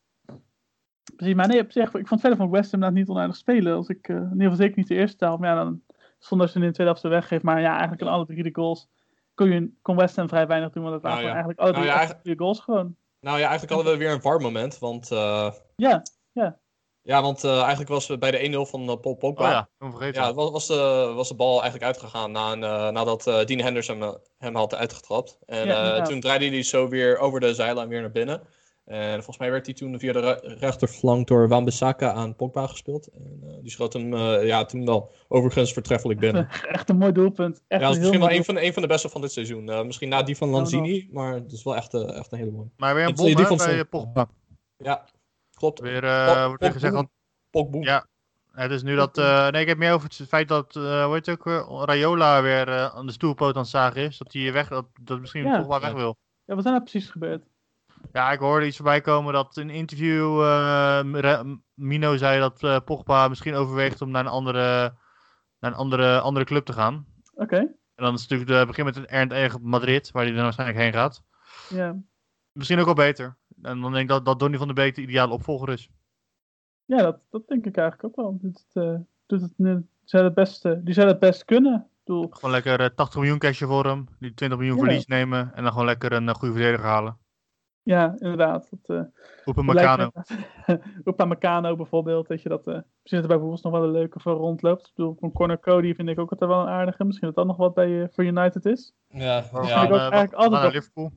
[1.16, 3.74] Precies, maar nee, op zich, ik vond verder van West Ham inderdaad niet onaardig spelen.
[3.74, 5.40] Als ik, eh, in ieder geval zeker niet de eerste helft.
[5.40, 5.82] Maar ja, dan
[6.18, 7.42] zonder ze in de tweede helft zo weggeeft.
[7.42, 8.88] Maar ja, eigenlijk in alle drie de goals
[9.34, 10.82] kon, je, kon West Ham vrij weinig doen.
[10.82, 11.40] Want het waren Nou ja.
[11.40, 12.96] gewoon eigenlijk alle drie Nou ja, echt goede goals gewoon.
[13.20, 15.10] Nou ja, eigenlijk hadden we weer een VAR moment, want...
[15.10, 16.58] eh, Ja, ja,
[17.06, 19.44] want eh, eigenlijk was we bij de 1-0 van eh, Paul Pogba...
[19.44, 19.50] Oh
[20.00, 20.06] ja.
[20.12, 23.60] Ja, was, was, de, was de bal eigenlijk uitgegaan na een, eh, nadat eh, Dean
[23.60, 25.38] Henderson hem, hem had uitgetrapt.
[25.46, 28.42] En Ja, eh, toen draaide hij zo weer over de zijlijn weer naar binnen.
[28.84, 33.06] En volgens mij werd hij toen via de re- rechterflank door Wan-Bissaka aan Pogba gespeeld.
[33.06, 36.48] En eh, die schoot hem eh, ja, toen wel overigens vertreffelijk binnen.
[36.68, 37.62] Echt een mooi doelpunt.
[37.68, 39.32] Echt Ja, dat is misschien wel een van, de, een van de beste van dit
[39.32, 39.68] seizoen.
[39.70, 42.50] Eh, misschien na die van Lanzini, maar het is wel echt, eh, echt een hele
[42.50, 42.68] mooie.
[42.76, 44.28] Maar weer een bom die hè, van bij eh, Pogba.
[44.76, 45.04] Ja,
[45.56, 45.80] klopt.
[45.80, 47.10] Weer eh, wordt weer gezegd van...
[47.50, 47.82] Pogboom.
[47.82, 48.06] Ja.
[48.52, 49.18] Het is nu dat...
[49.18, 51.64] eh, nee, ik heb meer over het feit dat, eh hoe heet het ook weer,
[51.84, 54.18] Rayola weer eh, aan de stoelpoot aan het zagen is.
[54.18, 55.58] Dat hij weg, dat, dat misschien Ja.
[55.58, 55.94] Pogba weg Ja.
[55.96, 56.16] wil.
[56.44, 57.44] Ja, wat is er nou precies gebeurd?
[58.12, 62.62] Ja, ik hoorde iets voorbij komen dat in een interview eh, Re- Mino zei dat
[62.62, 64.94] eh, Pogba misschien overweegt om naar een andere,
[65.60, 67.06] naar een andere, andere club te gaan.
[67.34, 70.24] Oké, En dan is het natuurlijk de begin met een ernd erg op Madrid, waar
[70.24, 71.22] hij dan waarschijnlijk heen gaat.
[71.68, 71.96] ja.
[72.52, 73.36] Misschien ook wel beter.
[73.66, 75.90] En dan denk ik dat, dat Donny van der Beek de ideale opvolger is.
[76.84, 78.38] Ja, dat, dat denk ik eigenlijk ook wel.
[78.40, 81.88] Doet het, eh, doet het zou het best, eh, die zou het best kunnen.
[82.04, 84.82] Bedoel, Gewoon lekker eh, 80 miljoen cashje voor hem, die 20 miljoen Ja.
[84.84, 87.18] verlies nemen en dan gewoon lekker een eh, goede verdediger halen.
[87.82, 88.68] ja, inderdaad.
[88.70, 89.04] Dat, eh,
[89.44, 90.10] Op een dat lijkt Meccano.
[90.66, 93.82] me- Opa Meccano bijvoorbeeld, weet je, dat, eh misschien dat er bij Wolves nog wel
[93.84, 94.86] een leuke voor rondloopt.
[94.86, 97.04] Ik bedoel, van Corner Cody vind ik ook altijd wel een aardige.
[97.04, 98.94] Misschien dat dat nog wat bij, eh, voor United is.
[99.08, 101.12] Ja, Ja, gaan, ik ook eh, eigenlijk altijd Liverpool.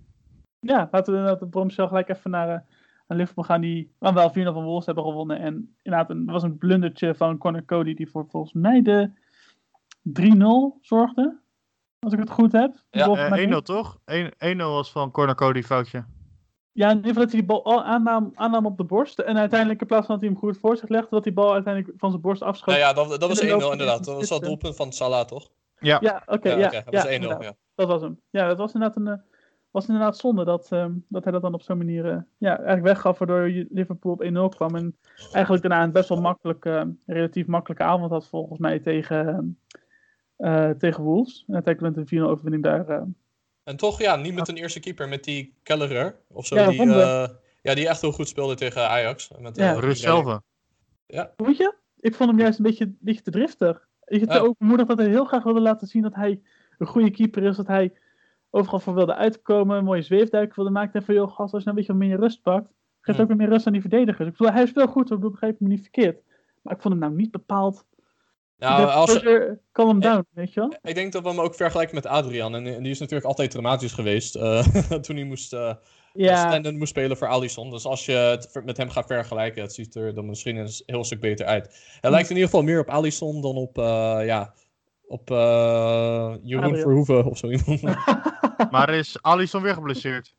[0.59, 2.59] Ja, laten we inderdaad de Bromsel gelijk even naar, eh,
[3.07, 3.61] naar Liverpool gaan.
[3.61, 5.39] Die aan wel 4-0 van Wolves hebben gewonnen.
[5.39, 9.11] En inderdaad, een, er was een blundertje van Corner Cody die voor volgens mij de
[10.01, 11.39] 3-0 zorgde.
[11.99, 12.75] Als ik het goed heb.
[12.89, 13.97] Ja, bal Eh, van 1-0 mij- toch?
[14.05, 16.05] 1 1-0 was van Corner Cody foutje.
[16.71, 19.19] Ja, in ieder geval dat hij die bal al aannam, aannam op de borst.
[19.19, 21.53] En uiteindelijk in plaats van dat hij hem goed voor zich legde, dat die bal
[21.53, 22.73] uiteindelijk van zijn borst afschoot.
[22.75, 23.99] ja, ja dat, dat was En 1-0 dan loop je inderdaad.
[23.99, 25.49] in Dat was dat spits, doelpunt van Salah, toch?
[25.79, 25.97] Ja.
[26.01, 26.49] Ja, oké.
[26.53, 27.09] Ja, dat ja, was 1-0.
[27.13, 27.43] inderdaad.
[27.43, 27.53] Ja.
[27.75, 28.19] Dat was hem.
[28.29, 29.19] Ja, dat was inderdaad een, eh,
[29.71, 32.85] was inderdaad zonde dat, ehm, dat hij dat dan op zo'n manier eh, ja, eigenlijk
[32.85, 34.75] weggaf, waardoor je Liverpool op 1-0 kwam.
[34.75, 34.97] En
[35.31, 39.57] eigenlijk daarna een best wel makkelijk, eh, relatief makkelijke avond had volgens mij tegen,
[40.35, 41.43] eh, tegen Wolves.
[41.47, 43.07] En uiteindelijk met een 4-0 overwinning daar.
[43.63, 46.55] En toch, ja, niet met een eerste keeper, met die Kellerer of zo.
[46.55, 47.27] Ja, die, eh,
[47.61, 49.31] ja, die echt heel goed speelde tegen Ajax.
[49.39, 49.73] Met, Ja.
[49.73, 50.39] Rust zelf.
[51.35, 51.73] Weet je?
[51.99, 53.87] Ik vond hem juist een beetje, een beetje te driftig.
[54.05, 54.39] Ik te Ja.
[54.39, 56.41] overmoedig dat hij heel graag wilde laten zien dat hij
[56.77, 57.55] een goede keeper is.
[57.55, 57.93] Dat hij
[58.49, 59.77] overal voor wilde uitkomen.
[59.77, 60.99] Een mooie zweefduik wilde maken.
[60.99, 62.73] En van, joh, gast, als je nou een beetje wat meer rust pakt.
[63.01, 63.23] Geeft Hm.
[63.23, 64.27] ook weer meer rust aan die verdedigers.
[64.27, 65.03] Ik bedoel, hij speelt goed.
[65.09, 66.21] Ik bedoel, begrijp me niet verkeerd.
[66.61, 67.85] Maar ik vond hem nou niet bepaald...
[68.57, 69.23] Dat- als,
[69.71, 70.73] calm him down, weet je wel?
[70.81, 72.55] ik denk dat we hem ook vergelijken met Adrian.
[72.55, 74.63] En, en die is natuurlijk altijd dramatisch geweest eh,
[75.05, 75.73] toen hij moest, eh
[76.13, 77.69] Ja, stand-in moest spelen voor Alisson.
[77.69, 81.03] Dus als je het met hem gaat vergelijken, het ziet er dan misschien een heel
[81.03, 81.97] stuk beter uit.
[82.01, 84.53] Hij lijkt in ieder geval meer op Alisson dan op, eh, ja,
[85.09, 86.81] op eh, Jeroen Adrian.
[86.81, 87.81] Verhoeven of zo iemand.
[88.71, 90.37] Maar is Alisson weer geblesseerd?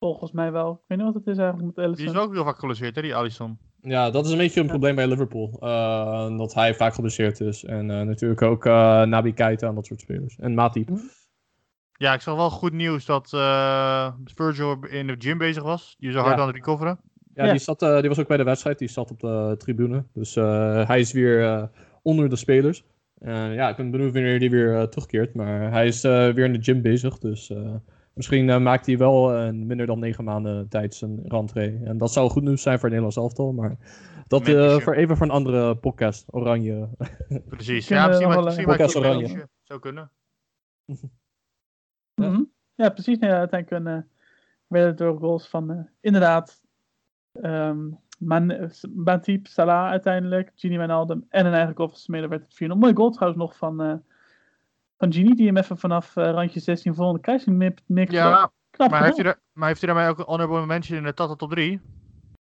[0.00, 0.72] volgens mij wel.
[0.72, 2.06] Ik weet niet wat het is eigenlijk met Die Ellison.
[2.14, 3.58] is ook heel vaak geblesseerd, hè, die Alisson.
[3.80, 5.56] Ja, dat is een beetje een probleem bij Liverpool.
[5.60, 7.64] Eh, dat hij vaak geblesseerd is.
[7.64, 10.36] En eh, natuurlijk ook eh Naby Keita en dat soort spelers.
[10.38, 10.84] En Mati.
[11.92, 15.94] Ja, ik zag wel goed nieuws dat eh, Virgil in de gym bezig was.
[15.98, 16.40] Die is zo hard Ja.
[16.40, 17.00] aan het recoveren.
[17.34, 17.50] Ja, Ja.
[17.50, 18.78] Die, zat, eh, die was ook bij de wedstrijd.
[18.78, 20.04] Die zat op de tribune.
[20.12, 21.62] Dus eh, hij is weer eh,
[22.02, 22.84] onder de spelers.
[23.20, 25.34] Eh, ja, ik ben benieuwd wanneer hij weer eh, terugkeert.
[25.34, 27.18] Maar hij is eh, weer in de gym bezig.
[27.18, 27.74] Dus eh,
[28.12, 31.80] misschien maakt hij wel in minder dan negen maanden tijd zijn rentree.
[31.84, 33.52] En dat zou goed nieuws zijn voor het Nederlands elftal.
[33.52, 33.76] Maar
[34.28, 36.34] dat eh, voor even voor een andere podcast.
[36.34, 36.88] Oranje.
[37.48, 37.86] Precies.
[37.86, 39.48] Kunnen Ja, misschien wel, misschien maakt podcast oranje.
[39.62, 40.10] Zou kunnen.
[40.84, 40.94] Ja.
[42.14, 42.42] Mhm.
[42.74, 43.18] Ja, precies.
[43.18, 44.04] Nee, uiteindelijk een,
[44.66, 46.62] werden het door goals van eh, inderdaad
[47.32, 52.78] ehm Man, Matip, Salah uiteindelijk, Gini Wijnaldum en een eigen goal van werd het 4-0.
[52.78, 53.94] Mooi goal trouwens nog van, eh
[54.98, 58.12] van Gini, die hem even vanaf eh, randje 16 volgende kruising mikt.
[58.12, 61.04] Ja, Knap maar heeft, hij daar, maar heeft hij daarmee ook een honorable mention in
[61.04, 61.80] de Tata top 3?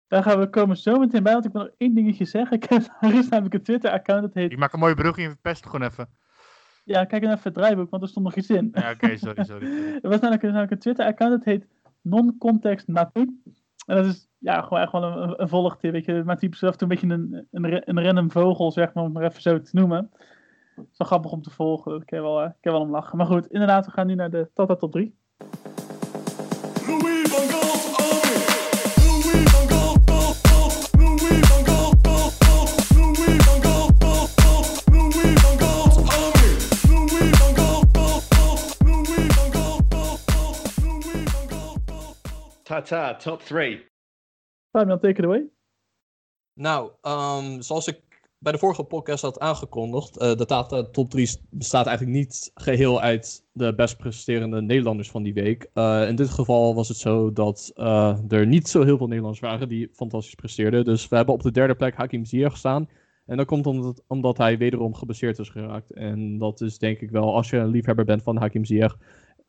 [0.08, 2.56] Daar gaan we komen zo meteen bij, want ik wil nog één dingetje zeggen.
[2.62, 4.52] Ik heb, er is namelijk een Twitter-account, dat heet...
[4.52, 6.08] Ik maak een mooie brug in, verpest het gewoon even.
[6.84, 8.68] Ja, kijk even het draaiboek, want er stond nog iets in.
[8.72, 9.66] Ja, oké, sorry, sorry.
[9.66, 9.94] sorry.
[10.02, 11.66] Er was namelijk, namelijk een Twitter-account, dat heet
[12.00, 12.86] non-context.
[13.86, 15.02] En dat is ja, gewoon echt wel
[15.40, 16.36] een, volgtip, weet je.
[16.50, 19.30] Is zelf toen een beetje een, een, een random vogel, zeg maar, om het maar
[19.30, 20.10] even zo te noemen.
[20.74, 22.90] Het is wel grappig om te volgen, kan je wel, eh, kan je wel om
[22.90, 23.16] lachen.
[23.16, 25.16] Maar goed, inderdaad, we gaan nu naar de Tata Top 3.
[42.72, 43.84] Tata, top three.
[44.70, 45.48] Fabian, take it away.
[46.54, 48.00] Nou, ehm, zoals ik
[48.38, 53.00] bij de vorige podcast had aangekondigd, eh de Tata Top 3 bestaat eigenlijk niet geheel
[53.00, 55.70] uit de best presterende Nederlanders van die week.
[55.72, 59.42] Eh, in dit geval was het zo dat eh, er niet zo heel veel Nederlanders
[59.42, 60.84] waren die fantastisch presteerden.
[60.84, 62.88] Dus we hebben op de derde plek Hakim Ziyech gestaan.
[63.26, 65.90] En dat komt omdat, omdat hij wederom geblesseerd is geraakt.
[65.90, 68.96] En dat is denk ik wel, als je een liefhebber bent van Hakim Ziyech,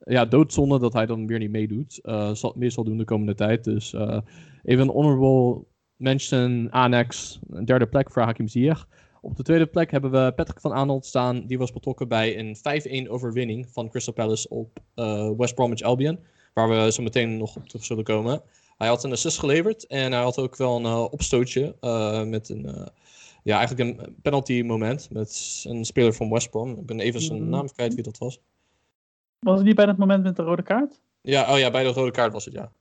[0.04, 2.00] ja, doodzonde dat hij dan weer niet meedoet.
[2.04, 3.64] Eh zal, meer zal doen de komende tijd.
[3.64, 4.18] Dus eh,
[4.64, 8.88] even een honorable mention, annex, een derde plek voor Hakim Ziyech.
[9.22, 11.46] Op de tweede plek hebben we Patrick van Aanholt staan.
[11.48, 16.20] Die was betrokken bij een 5-1 overwinning van Crystal Palace op eh, West Bromwich Albion.
[16.54, 18.42] Waar we zo meteen nog op terug zullen komen.
[18.78, 21.76] Hij had een assist geleverd en hij had ook wel een opstootje
[22.28, 22.90] met een,
[23.44, 26.72] ja, eigenlijk een penalty moment met een speler van West Brom.
[26.72, 27.50] Ik ben even zijn Mhm.
[27.50, 28.40] naam kwijt wie dat was.
[29.44, 31.02] Was het niet bij dat moment met de rode kaart?
[31.22, 32.72] Ja, oh ja, bij de rode kaart was het, ja.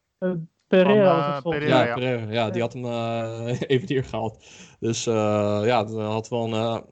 [0.67, 1.85] Pereira Van, was eh, het volgens Pereira.
[1.85, 1.95] Ja, ja.
[1.95, 4.45] Pereira, ja, die had hem eh, even hier gehaald.
[4.81, 6.83] Dus eh, ja, dat had wel een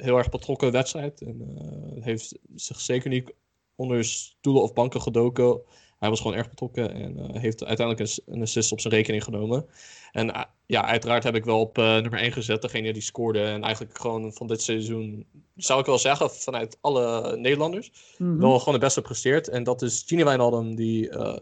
[0.00, 1.20] heel erg betrokken wedstrijd.
[1.20, 3.32] En eh, heeft zich zeker niet
[3.74, 5.60] onder stoelen of banken gedoken.
[5.98, 9.66] Hij was gewoon erg betrokken en eh, heeft uiteindelijk een, assist op zijn rekening genomen.
[10.12, 13.42] En ja, uiteraard heb ik wel op eh, nummer 1 gezet, degene die scoorde.
[13.42, 18.38] En eigenlijk gewoon van dit seizoen, zou ik wel zeggen, vanuit alle Nederlanders, Mhm.
[18.38, 19.48] wel gewoon de beste presteert.
[19.48, 21.36] En dat is Gini Wijnaldum, die eh,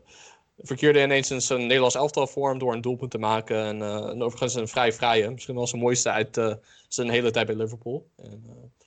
[0.59, 3.57] verkeerde ineens in zijn Nederlands elftal vorm door een doelpunt te maken.
[3.65, 7.47] En, eh, en overigens een vrij vrije, misschien wel zijn mooiste uit zijn hele tijd
[7.47, 8.07] bij Liverpool.
[8.17, 8.43] En,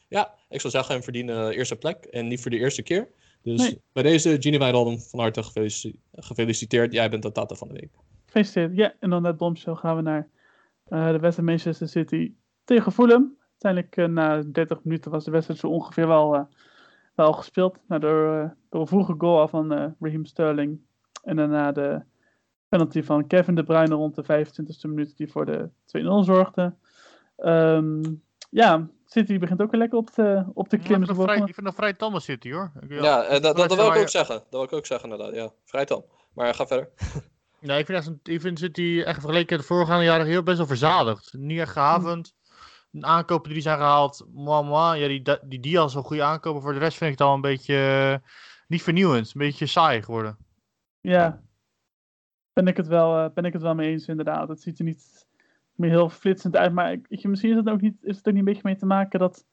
[0.07, 3.07] ja, ik zou zeggen, hem verdienen eerste plek en niet voor de eerste keer.
[3.43, 3.81] Dus Nee.
[3.93, 6.93] bij deze Gini Wijnaldum van harte gefelici- gefeliciteerd.
[6.93, 7.89] Jij bent de tata van de week.
[8.31, 8.75] Gefeliciteerd.
[8.75, 10.27] Ja, en dan net bombshell gaan we naar
[10.85, 13.37] eh, de wedstrijd Manchester City tegen Fulham.
[13.51, 16.41] Uiteindelijk eh, na 30 minuten was de wedstrijd zo ongeveer wel, eh,
[17.15, 17.77] wel gespeeld.
[17.87, 20.79] Nou, door, eh, door een vroege goal van eh, Raheem Sterling.
[21.23, 22.01] En daarna de
[22.69, 26.75] penalty van Kevin De Bruyne rond de 25e minuut die voor de 2-0 zorgde.
[27.37, 28.03] Ehm,
[28.49, 31.07] ja, City begint ook weer lekker op de, op de Ik klimmen.
[31.07, 32.71] vind vrij, ik vind een vrij tamme City hoor.
[32.89, 34.35] Ja, dat, dat, dat wil ik ook zeggen.
[34.35, 35.51] Dat wil ik ook zeggen inderdaad, ja.
[35.65, 36.03] Vrij tam.
[36.33, 36.89] Maar ga verder.
[37.63, 40.67] Ja, ik vind, echt, ik vind echt vergeleken met de voorgaande jaren heel best wel
[40.67, 41.33] verzadigd.
[41.33, 42.33] Niet echt gehavend.
[42.89, 44.99] De aankopen die zijn gehaald, moi.
[44.99, 46.61] Ja, die, die Diaz is goede aankopen.
[46.61, 48.29] Voor de rest vind ik het al een beetje eh,
[48.67, 49.25] niet vernieuwend.
[49.25, 50.37] Een beetje saai geworden.
[51.01, 51.41] Ja,
[52.53, 54.49] ben ik het wel, eh, ben ik het wel mee eens inderdaad.
[54.49, 55.27] Het ziet er niet
[55.75, 58.47] meer heel flitsend uit, maar ik, misschien is het, ook niet, is het ook niet
[58.47, 59.45] een beetje mee te maken dat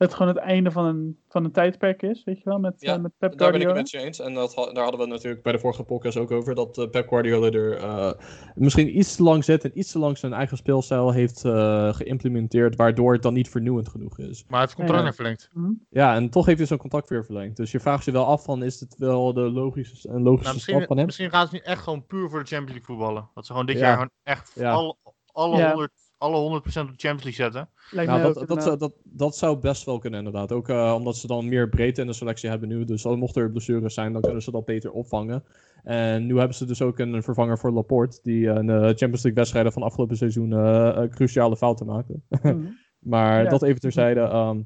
[0.00, 2.94] het gewoon het einde van een, van een tijdperk is, weet je wel, met, Ja,
[2.94, 3.72] eh, met Pep Daar ben ik Guardiola.
[3.74, 4.20] het met je eens.
[4.20, 6.54] En dat, daar hadden we het natuurlijk bij de vorige podcast ook over.
[6.54, 8.12] Dat eh, Pep Guardiola er eh,
[8.54, 12.76] misschien iets te lang zit en iets te lang zijn eigen speelstijl heeft eh, geïmplementeerd.
[12.76, 14.44] Waardoor het dan niet vernieuwend genoeg is.
[14.48, 15.12] Maar hij heeft het contract Ja.
[15.12, 15.48] verlengd.
[15.52, 15.72] Mhm.
[15.90, 17.56] Ja, en toch heeft hij zijn contract weer verlengd.
[17.56, 20.60] Dus je vraagt je wel af van, is het wel de logische, een logische Nou,
[20.60, 21.06] stap van hem?
[21.06, 23.28] misschien gaat het niet echt gewoon puur voor de Champions League voetballen.
[23.34, 23.82] Dat ze gewoon dit Ja.
[23.82, 24.72] jaar gewoon echt Ja.
[24.72, 24.96] alle,
[25.32, 25.68] alle, Ja.
[25.68, 27.68] 100, alle 100% op de Champions League zetten.
[27.90, 28.78] Lijkt Nou, dat, ook dat, zou, inderdaad.
[28.80, 30.52] dat, dat zou best wel kunnen inderdaad.
[30.52, 32.84] Ook eh, omdat ze dan meer breedte in de selectie hebben nu.
[32.84, 35.44] Dus al mochten er blessures zijn, dan kunnen ze dat beter opvangen.
[35.82, 38.18] En nu hebben ze dus ook een vervanger voor Laporte.
[38.22, 42.20] Die eh, in de Champions League wedstrijden van afgelopen seizoen eh, eh, cruciale fouten maakte.
[42.42, 42.58] Mhm.
[42.98, 43.48] Maar Ja.
[43.48, 44.20] dat even terzijde.
[44.20, 44.60] ehm,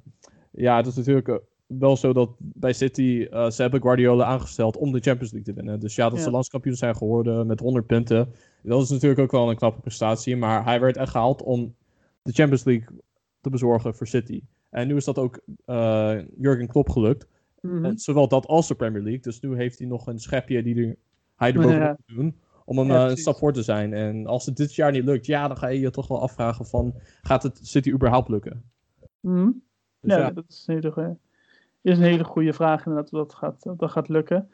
[0.51, 1.35] ja, het is natuurlijk eh,
[1.79, 5.61] wel zo dat bij City, eh, ze hebben Guardiola aangesteld om de Champions League te
[5.61, 5.81] winnen.
[5.81, 6.25] Dus ja, dat Ja.
[6.25, 8.33] ze landskampioen zijn geworden met 100 punten.
[8.63, 10.37] Dat is natuurlijk ook wel een knappe prestatie.
[10.37, 11.75] Maar hij werd echt gehaald om
[12.23, 12.87] de Champions League
[13.41, 14.43] te bezorgen voor City.
[14.71, 17.27] En nu is dat ook eh Jurgen Klopp gelukt.
[17.61, 17.85] Mhm.
[17.85, 19.21] En zowel dat als de Premier League.
[19.21, 20.97] Dus nu heeft hij nog een schepje die er,
[21.37, 21.97] hij er bovenop Ja.
[22.07, 22.37] moet doen.
[22.65, 23.93] Om hem Ja, eh, een stap voor te zijn.
[23.93, 26.67] En als het dit jaar niet lukt, ja, dan ga je je toch wel afvragen
[26.67, 26.95] van...
[27.23, 28.63] Gaat het City überhaupt lukken?
[29.21, 29.51] Mhm.
[30.01, 31.17] Dus ja, dat is hele, goeie-
[31.93, 34.51] is een hele goede vraag inderdaad, dat gaat, dat gaat lukken.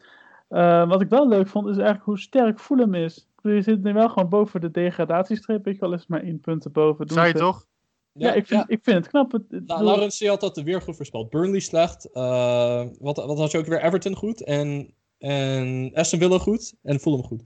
[0.48, 3.16] Eh, wat ik wel leuk vond, is eigenlijk hoe sterk Fulham is.
[3.42, 6.22] Ik je zit nu wel gewoon boven de degradatiestreep, weet je wel, is het maar
[6.22, 7.06] één punt erboven.
[7.06, 7.66] Doen je toch?
[8.12, 9.32] Ja, ik, vind, ik vind het knap.
[9.32, 11.30] Het, het- Nou, Laurens, die had dat weer goed voorspeld.
[11.30, 12.10] Burnley slecht.
[12.12, 13.82] eh, wat, wat had je ook weer?
[13.84, 14.44] Everton goed.
[14.44, 16.74] En, en Aston Villa goed.
[16.82, 17.42] En Fulham goed.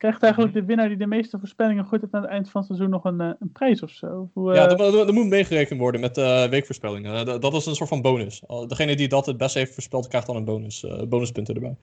[0.00, 2.70] Krijgt eigenlijk de winnaar die de meeste voorspellingen goed heeft aan het eind van het
[2.70, 4.20] seizoen nog een, eh, een prijs of zo?
[4.20, 7.14] Of hoe, ja, eh, dat, moet meegerekend worden met eh, weekvoorspellingen.
[7.14, 8.42] Eh, dat, dat is een soort van bonus.
[8.66, 11.76] Degene die dat het beste heeft voorspeld, krijgt dan een bonus, eh, bonuspunten erbij.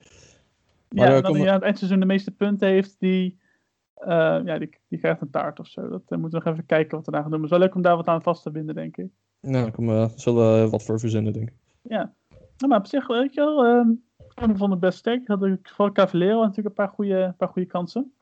[0.88, 3.38] Maar, ja, eh, en dan kom- die aan het eindseizoen de meeste punten heeft, die,
[3.94, 5.88] eh, ja, die, die krijgt een taart of zo.
[5.88, 7.40] Dat eh, moeten we nog even kijken wat we daar gaan doen.
[7.40, 9.08] Maar het is wel leuk om daar wat aan vast te binden, denk ik.
[9.40, 11.54] Nou, daar komen we zullen we wat voor verzinnen, denk ik.
[11.82, 12.12] Ja,
[12.56, 13.90] nou, maar op zich, weet je wel, ehm
[14.38, 15.20] vond het best sterk.
[15.20, 18.12] Ik had ook vooral Cavallero had natuurlijk een paar goede, een paar goede kansen.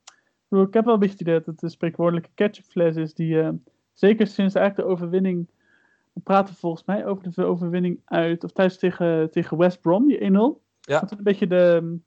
[0.49, 3.41] Ik, ik heb wel een beetje het idee dat het een spreekwoordelijke ketchupfles is die,
[3.41, 3.49] eh,
[3.93, 5.49] zeker sinds eigenlijk de overwinning,
[6.13, 10.21] we praten volgens mij over de overwinning uit, of thuis tegen, tegen West Brom, die
[10.21, 10.63] 1-0.
[10.81, 11.01] Ja.
[11.01, 11.99] Dat het een beetje de,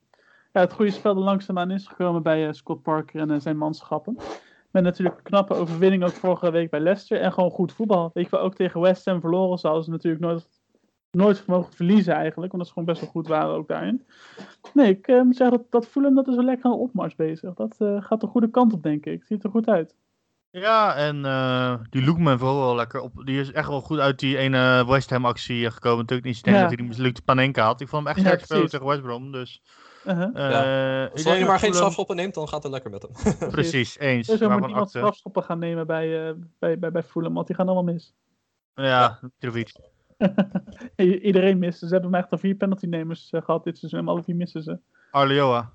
[0.52, 3.56] ja, het goede spel er langzaamaan is gekomen bij eh, Scott Parker en eh, zijn
[3.56, 4.16] manschappen.
[4.70, 7.20] Met natuurlijk een knappe overwinning ook vorige week bij Leicester.
[7.20, 8.10] En gewoon goed voetbal.
[8.14, 10.59] Weet je wel, ook tegen West Ham verloren zouden ze natuurlijk nooit,
[11.10, 12.52] nooit mogen verliezen eigenlijk.
[12.52, 14.06] Omdat ze gewoon best wel goed waren ook daarin.
[14.74, 17.14] Nee, ik eh, moet zeggen dat, dat Fulham dat is wel lekker aan de opmars
[17.14, 17.54] bezig.
[17.54, 19.24] Dat eh, gaat de goede kant op, denk ik.
[19.24, 19.94] Ziet er goed uit.
[20.50, 23.00] Ja, en eh, die Lookman vooral wel lekker.
[23.00, 25.98] Op, die is echt wel goed uit die ene West Ham actie gekomen.
[25.98, 26.62] Natuurlijk niet denk Ja.
[26.62, 27.80] dat hij die mislukte Panenka had.
[27.80, 28.70] Ik vond hem echt Ja, spelen precies.
[28.70, 29.32] tegen West Brom.
[29.32, 29.62] Dus,
[30.06, 30.22] Uh-huh.
[30.22, 33.38] eh, ik Als je maar geen Fulham- strafschoppen neemt, dan gaat het lekker met hem.
[33.50, 34.26] Precies, eens.
[34.26, 37.56] Dus er moet niemand strafschoppen gaan nemen bij, eh bij, bij, bij Fulham, want die
[37.56, 38.14] gaan allemaal mis.
[38.74, 39.72] Ja, Mitrovic.
[41.22, 41.78] Iedereen mist.
[41.78, 44.62] Ze hebben maar echt al vier penaltynemers eh, gehad dit seizoen en alle vier missen
[44.62, 44.78] ze.
[45.10, 45.72] Arleoa.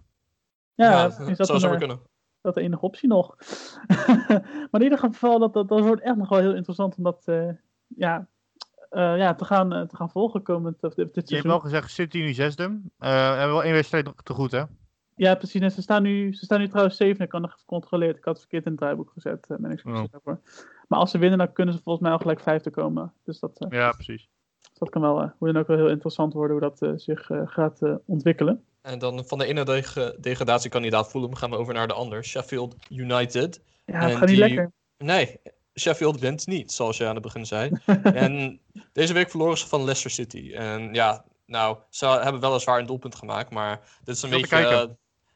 [0.76, 2.00] Ja, dat is dat zou zo eh, kunnen.
[2.42, 3.36] dat de enige optie nog.
[4.72, 7.24] maar in ieder geval, dat, dat, dat wordt echt nog wel heel interessant om dat
[7.26, 7.50] eh,
[7.88, 8.28] ja,
[8.90, 11.52] eh, ja, te, gaan, te gaan volgen komend of dit, dit Je hebt seizoen.
[11.52, 12.64] wel gezegd City nu zesde.
[12.64, 14.64] Eh we hebben wel één wedstrijd nog te goed, hè?
[15.16, 15.62] Ja, precies.
[15.62, 17.26] En ze staan nu, ze staan nu trouwens zeven.
[17.26, 18.18] Ik had nog even gecontroleerd.
[18.18, 19.48] Ik had het verkeerd in het draaiboek gezet.
[19.60, 20.04] Ben ik Oh.
[20.88, 23.14] Maar als ze winnen, dan kunnen ze volgens mij al gelijk vijfde komen.
[23.24, 24.30] Dus dat, Ja, precies.
[24.78, 27.30] Dat kan wel, eh, hoe dan ook wel heel interessant worden hoe dat eh, zich
[27.30, 28.64] eh, gaat eh, ontwikkelen.
[28.82, 32.26] En dan van de ene deg- degradatiekandidaat Fulham gaan we over naar de ander.
[32.26, 33.62] Sheffield United.
[33.86, 34.72] Ja, het En gaat niet die- lekker.
[34.98, 35.40] Nee,
[35.80, 37.72] Sheffield wint niet, zoals je aan het begin zei.
[38.04, 38.60] en
[38.94, 40.54] deze week verloren ze van Leicester City.
[40.54, 44.88] En ja, nou, ze hebben weliswaar een doelpunt gemaakt, maar dit is een beetje...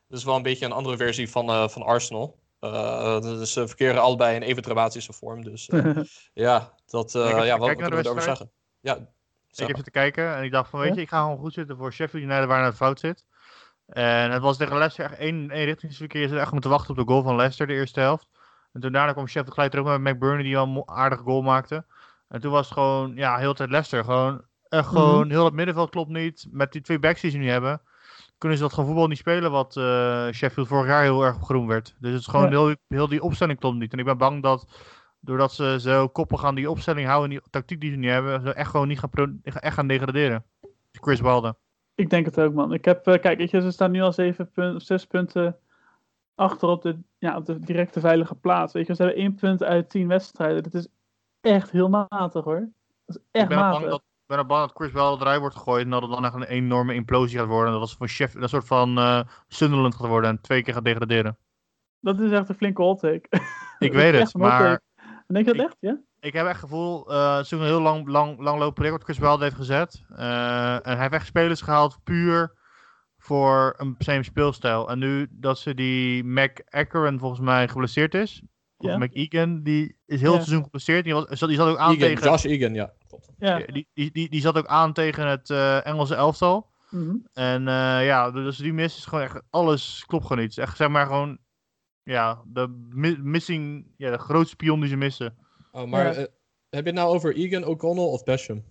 [0.07, 2.37] dit is wel een beetje een andere versie van, eh, van Arsenal.
[2.59, 5.43] Eh, dus ze verkeren allebei in even dramatische vorm.
[5.43, 5.97] Dus eh,
[6.33, 8.51] ja, dat, eh, ja, wat, kunnen we erover zeggen?
[8.79, 8.97] Ja,
[9.51, 11.77] Ik heb zitten kijken en ik dacht van, weet je, ik ga gewoon goed zitten
[11.77, 13.25] voor Sheffield United waar het fout zit.
[13.85, 16.19] En het was tegen Leicester echt één, één richtingsverkeer.
[16.21, 18.27] Ze hadden echt moeten wachten op de goal van Leicester, de eerste helft.
[18.73, 21.85] En toen daarna kwam Sheffield gelijk terug met McBurney die al een aardige goal maakte.
[22.27, 24.03] En toen was het gewoon, ja, heel de tijd Leicester.
[24.03, 24.93] Gewoon, echt Mhm.
[24.95, 26.47] gewoon, heel het middenveld klopt niet.
[26.51, 27.81] Met die twee backs die ze nu hebben,
[28.37, 31.43] kunnen ze dat gewoon voetbal niet spelen wat eh, Sheffield vorig jaar heel erg op
[31.43, 31.95] groen werd.
[31.99, 32.49] Dus het is gewoon, Ja.
[32.49, 33.93] heel, heel die opstelling klopt niet.
[33.93, 34.67] En ik ben bang dat,
[35.19, 38.41] doordat ze zo koppig aan die opstelling houden en die tactiek die ze nu hebben,
[38.41, 40.45] ze echt gewoon niet gaan, pro- echt gaan degraderen.
[40.91, 41.53] Chris Wilder.
[41.95, 42.73] Ik denk het ook, man.
[42.73, 45.57] Ik heb, eh, kijk, weet je, ze staan nu al zeven punten, of zes punten
[46.35, 48.73] achter op de, ja, op de directe veilige plaats.
[48.73, 50.63] Weet je, ze hebben één punt uit tien wedstrijden.
[50.63, 50.87] Dat is
[51.41, 52.69] echt heel matig, hoor.
[53.05, 53.79] Dat is Ik echt ben ook matig.
[53.79, 56.25] bang dat, ik ben bang dat Chris Wilder eruit wordt gegooid en dat het dan
[56.25, 57.73] echt een enorme implosie gaat worden.
[57.73, 60.73] En dat het van chef, een soort van eh, Sunderland gaat worden en twee keer
[60.73, 61.37] gaat degraderen.
[61.99, 63.27] Dat is echt een flinke hot take.
[63.79, 64.81] Ik weet het, maar
[65.33, 65.97] Denk je dat ik- echt, ja?
[66.19, 68.95] ik heb echt het gevoel, eh het is ook een heel lang, lang, langlopend project
[68.95, 70.03] wat Chris Wilder heeft gezet.
[70.15, 72.53] Eh, en hij heeft echt spelers gehaald puur
[73.17, 74.89] voor een zijn speelstijl.
[74.89, 78.41] En nu dat ze die Mac Ackeren volgens mij geblesseerd is,
[78.77, 78.97] of Ja.
[78.97, 80.45] Mac Egan, die is heel het Ja.
[80.45, 81.03] seizoen geblesseerd.
[81.03, 82.23] Die, was, zat- die zat ook aan Egan, tegen...
[82.29, 82.93] Josh Egan, ja.
[83.39, 83.57] Ja.
[83.57, 86.67] Die, die, die, die zat ook aan tegen het eh, Engelse elftal.
[86.89, 87.15] Mhm.
[87.33, 90.57] En eh, ja, dus die mis is gewoon echt, alles klopt gewoon niet.
[90.57, 91.37] Echt, zeg maar, gewoon,
[92.09, 95.37] ja, de mi- missing, ja, de grootste pion die ze missen.
[95.71, 96.11] Oh, maar Ja.
[96.11, 96.17] eh,
[96.69, 98.63] heb je het nou over Egan, O'Connell of Basham?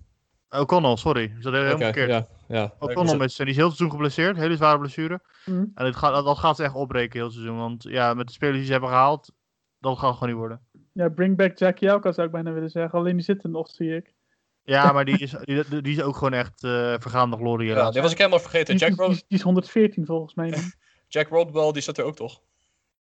[0.51, 1.23] O'Connell, sorry.
[1.23, 2.09] Ik zat helemaal Oké, verkeerd.
[2.09, 2.27] ja.
[2.49, 2.75] ja.
[2.79, 3.45] O'Connell missen.
[3.45, 5.21] Die is heel het seizoen geblesseerd, hele zware blessure.
[5.47, 5.65] Mhm.
[5.75, 7.57] En dit gaat, dat, dat gaat ze echt opbreken heel het seizoen.
[7.59, 9.33] Want ja, met de spelers die ze hebben gehaald,
[9.79, 10.61] dat gaat gewoon niet worden.
[10.93, 12.99] Ja, bring back Jackie Elka zou ik bijna willen zeggen.
[12.99, 14.15] Alleen die zit er nog, zie ik.
[14.63, 17.69] Ja, maar die is, die, die is ook gewoon echt eh vergaande glorie.
[17.69, 18.77] Ja, die was ik helemaal vergeten.
[18.77, 20.55] Die, Jack, die, Rod die, die is 114 volgens mij.
[21.09, 22.41] Jack Rodwell, die zit er ook toch?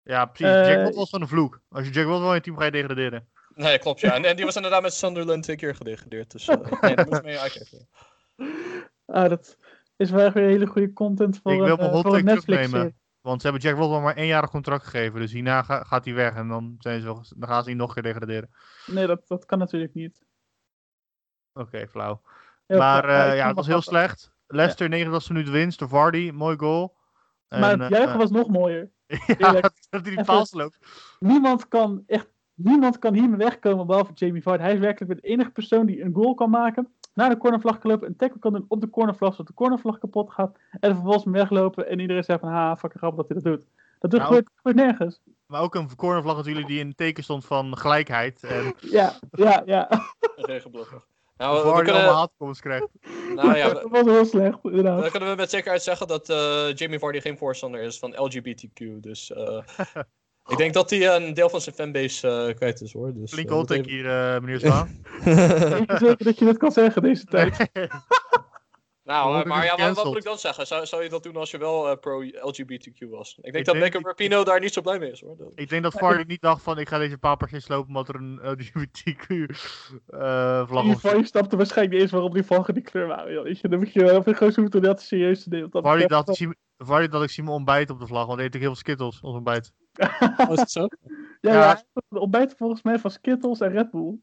[0.09, 0.55] Ja, precies.
[0.57, 1.61] Eh, Jack Watt was van een vloek.
[1.69, 3.29] Als je Jack Watt wil in je team ga je degraderen.
[3.55, 4.15] Nee, klopt ja.
[4.15, 6.31] En, en die was inderdaad met Sunderland twee keer gedegradeerd.
[6.31, 7.89] Dus eh, nee, daar moet je mee uitkijken.
[9.07, 9.57] Ah, dat
[9.97, 12.23] is wel echt weer hele goede content voor Ik wil een, mijn eh, hot take
[12.23, 12.45] Netflix.
[12.45, 12.97] terugnemen.
[13.21, 15.21] Want ze hebben Jack Watt wel maar één jaar contract gegeven.
[15.21, 16.35] Dus hierna ga- gaat hij weg.
[16.35, 18.51] En dan, zijn ze wel, dan gaan ze niet nog een keer degraderen.
[18.87, 20.23] Nee, dat, dat kan natuurlijk niet.
[21.53, 22.23] Oké, flauw.
[22.67, 23.29] Heel maar flauw.
[23.31, 24.33] eh, ja, het was heel slecht.
[24.47, 25.79] Leicester 89 minuten winst.
[25.79, 26.97] De Vardy, mooi goal.
[27.49, 28.91] Maar En, het eh, juichen was nog mooier.
[29.39, 30.79] ja, dat hij die paal loopt.
[31.19, 32.27] Niemand kan echt
[32.59, 34.63] niemand kan hiermee wegkomen behalve Jamie Vardy.
[34.63, 36.89] Hij is werkelijk de enige persoon die een goal kan maken.
[37.15, 39.99] Naar de cornervlag kan lopen, een tackle kan doen op de cornervlag, zodat de cornervlag
[39.99, 40.59] kapot gaat.
[40.81, 43.71] En vervolgens weglopen en iedereen zegt van, ha, fucking grappig dat hij dat doet.
[43.99, 45.21] Dat doet gebeurt, gebeurt nergens.
[45.47, 48.45] Maar ook een cornervlag natuurlijk die in het teken stond van gelijkheid.
[48.45, 49.89] En Ja, ja, ja.
[50.37, 51.05] Regenblogger.
[51.39, 52.89] Nou, we, we Vardy allemaal kunnen, haatkomst krijgt.
[53.35, 55.01] nou ja, dat was heel slecht, inderdaad.
[55.01, 59.01] dan kunnen we met zekerheid zeggen dat eh, Jamie Vardy geen voorstander is van LGBTQ.
[59.01, 59.63] Dus eh,
[60.53, 63.15] ik denk dat hij een deel van zijn fanbase eh, kwijt is hoor.
[63.15, 65.05] Dus, Flink dat hot hier, eh, meneer Zwaan.
[65.25, 67.71] Je zeker dat je dit kan zeggen deze tijd?
[69.09, 70.67] Nou, ik maar ja, wat, wat moet ik dan zeggen?
[70.67, 73.35] Zou, zou je dat doen als je wel eh, pro-LGBTQ was?
[73.37, 75.37] Ik denk Ik dat denk- Megan Rapino daar niet zo blij mee is hoor.
[75.37, 78.15] Dat- Ik denk dat Vardy niet dacht van ik ga deze paapers slopen omdat er
[78.15, 79.27] een LGBTQ
[80.07, 83.07] eh vlag Die op van je snapte waarschijnlijk niet eens waarom die vlaggen die kleur
[83.07, 83.33] waren.
[83.33, 83.43] joh.
[83.43, 85.71] Weet je, dan moet je wel even gewoon zoeken dat serieus te nemen.
[85.71, 88.39] Dat Vardy dacht, ik zie, Vardy dacht ik zie mijn ontbijt op de vlag, want
[88.39, 89.73] hij eet ook heel veel skittles als ontbijt.
[90.37, 90.81] Oh, is het zo?
[91.41, 91.53] Ja, Ja.
[91.53, 91.83] ja.
[92.09, 94.19] de ontbijt volgens mij van Skittles en Red Bull.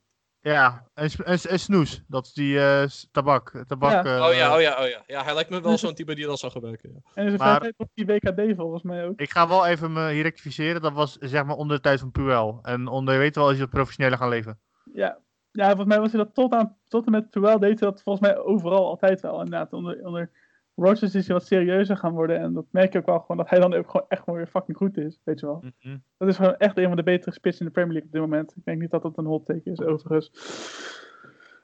[0.52, 2.04] Ja, en, snoes.
[2.08, 3.64] Dat is die eh, tabak.
[3.68, 4.04] tabak Ja.
[4.18, 5.04] eh, Oh ja, oh ja, oh ja.
[5.08, 6.92] Ja, hij lijkt me wel zo'n type die dat zou gebruiken.
[6.94, 7.00] Ja.
[7.14, 9.20] En is Maar- tijd op die WKD volgens mij ook.
[9.20, 10.82] Ik ga wel even me hier rectificeren.
[10.82, 12.60] Dat was zeg maar onder de tijd van Puel.
[12.62, 14.60] En onder, je weet wel, als je professioneler gaan leven.
[14.94, 15.18] Ja.
[15.52, 18.02] ja, volgens mij was hij dat tot, aan, tot en met Terwijl deed hij dat
[18.04, 19.42] volgens mij overal altijd wel.
[19.42, 20.30] Inderdaad, onder, onder
[20.76, 22.40] Rodgers is hij wat serieuzer gaan worden.
[22.40, 24.48] En dat merk je ook wel gewoon dat hij dan ook gewoon echt gewoon weer
[24.48, 25.20] fucking goed is.
[25.24, 25.64] Weet je wel.
[25.80, 25.98] Mhm.
[26.18, 28.22] Dat is gewoon echt een van de betere spitsen in de Premier League op dit
[28.30, 28.56] moment.
[28.56, 30.28] Ik denk niet dat dat een hot take is, overigens.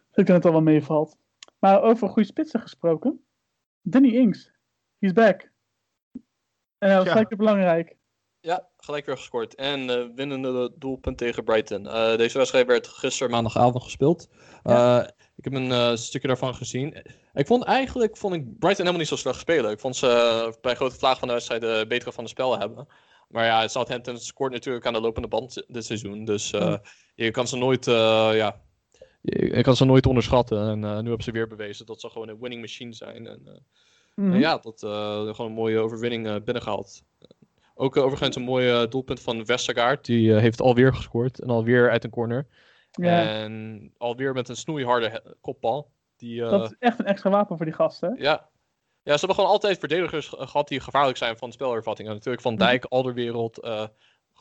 [0.10, 1.18] Ik denk dat het al wel meevalt.
[1.60, 3.26] Maar over goede spitsen gesproken.
[3.82, 4.52] Danny Ings.
[5.00, 5.52] He's back.
[6.78, 7.36] En dat was Ja.
[7.38, 7.98] belangrijk.
[8.42, 9.56] Ja, gelijk weer gescoord.
[9.56, 11.88] En eh, winnende doelpunt tegen Brighton.
[11.88, 14.30] Eh, deze wedstrijd werd gisteren maandagavond gespeeld.
[14.64, 15.04] Eh,
[15.36, 17.04] ik heb een stukje daarvan gezien.
[17.34, 19.72] Ik vond eigenlijk vond ik Brighton helemaal niet zo slecht spelen.
[19.72, 22.88] Ik vond ze bij grote vlaag van de wedstrijd de betere van de spel hebben.
[23.28, 26.26] Maar ja, Southampton scoort natuurlijk aan de lopende band dit seizoen.
[26.26, 26.50] Dus
[27.16, 28.62] je kan ze nooit, ja,
[29.22, 30.68] je, kan ze nooit onderschatten.
[30.68, 33.28] En nu hebben ze weer bewezen dat ze gewoon een winning machine zijn.
[33.28, 33.66] En,
[34.16, 34.34] Mhm.
[34.34, 37.04] en ja, dat eh, gewoon een mooie overwinning eh, binnengehaald.
[37.82, 40.06] Ook eh, overigens een mooi eh, doelpunt van Westergaard.
[40.06, 41.40] Die eh, heeft alweer gescoord.
[41.40, 42.48] En alweer uit een corner.
[42.92, 45.92] Ja, En alweer met een snoeiharde kopbal.
[46.18, 48.16] Die, eh, dat is echt een extra wapen voor die gasten.
[48.20, 48.50] ja.
[49.04, 52.14] ja, ze hebben gewoon altijd verdedigers ge- gehad die gevaarlijk zijn van spelervattingen.
[52.14, 53.88] Natuurlijk Van Dijk, Alderwereld, eh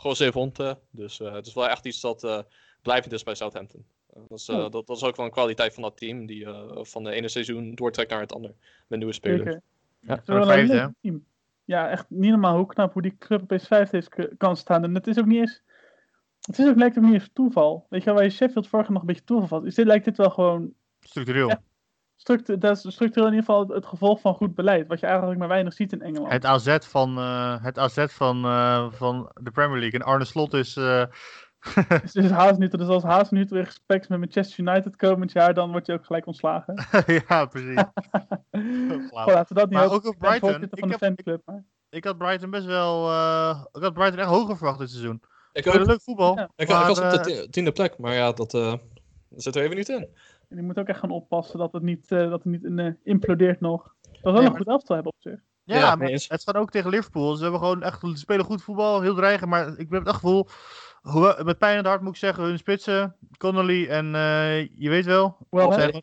[0.03, 0.79] José Vonte.
[0.91, 2.39] Dus eh, het is wel echt iets dat eh,
[2.83, 3.85] blijvend is bij Southampton.
[4.29, 4.71] Dat, is, eh, Oh.
[4.71, 6.27] dat, dat is ook wel een kwaliteit van dat team.
[6.27, 8.55] Die eh, van de ene seizoen doortrekt naar het andere.
[8.87, 9.43] Met nieuwe spelers.
[9.43, 9.63] Zeker.
[10.01, 10.11] Ja.
[10.13, 10.89] Het is wel een vijfde, leuk hè?
[11.01, 11.25] team.
[11.71, 14.85] Ja, echt niet normaal hoe knap hoe die club vijfde is k- kan staan.
[14.85, 15.63] En het is ook niet eens...
[16.41, 17.87] Het is ook, lijkt ook niet eens toeval.
[17.89, 19.69] Weet je wel, waar je Sheffield vorige nog een beetje toeval was.
[19.69, 20.73] Is dit, lijkt dit wel gewoon...
[21.01, 21.49] Structureel.
[21.49, 21.63] Ja.
[22.17, 24.87] Structu dat is structureel in ieder geval het, het gevolg van goed beleid.
[24.87, 26.33] Wat je eigenlijk maar weinig ziet in Engeland.
[26.33, 30.01] Het AZ van, eh, het AZ van, eh, van de Premier League.
[30.01, 30.77] En Arne Slot is...
[30.77, 31.05] eh,
[32.03, 35.87] Dus, dus, Hazenhutel, dus als Hazenhutel weer gespreks met Manchester United komend jaar, dan wordt
[35.87, 36.75] je ook gelijk ontslagen.
[37.29, 37.83] ja, precies.
[39.11, 40.51] Goh, laten we dat niet Maar ook op Ik Brighton.
[40.51, 41.43] voorzitter van Ik heb- fanclub.
[41.45, 41.65] Maar...
[41.91, 43.09] Ik had Brighton best wel...
[43.11, 45.23] eh, ik had Brighton echt hoger verwacht dit seizoen.
[45.53, 46.37] Ik, Ik ook, leuk voetbal.
[46.37, 46.43] Ja.
[46.45, 47.99] ik, ik maar, was op de eh, ti- tiende plek.
[47.99, 48.75] Maar ja, dat, eh,
[49.29, 50.09] dat zit er even niet in.
[50.49, 52.87] En die moet ook echt gaan oppassen dat het niet, eh, dat het niet eh,
[53.05, 53.95] implodeert nog.
[54.03, 55.41] Dat we wel Nee, een goed elftal hebben op zich.
[55.65, 57.35] Ja, maar het gaat ook tegen Liverpool.
[57.35, 59.51] Ze hebben gewoon echt, ze spelen goed voetbal, heel dreigend.
[59.51, 60.49] Maar ik heb het echt gevoel,
[61.01, 64.89] hoewel- met pijn in het hart moet ik zeggen, hun spitsen, Connolly en eh, je
[64.89, 66.03] weet wel, zijn,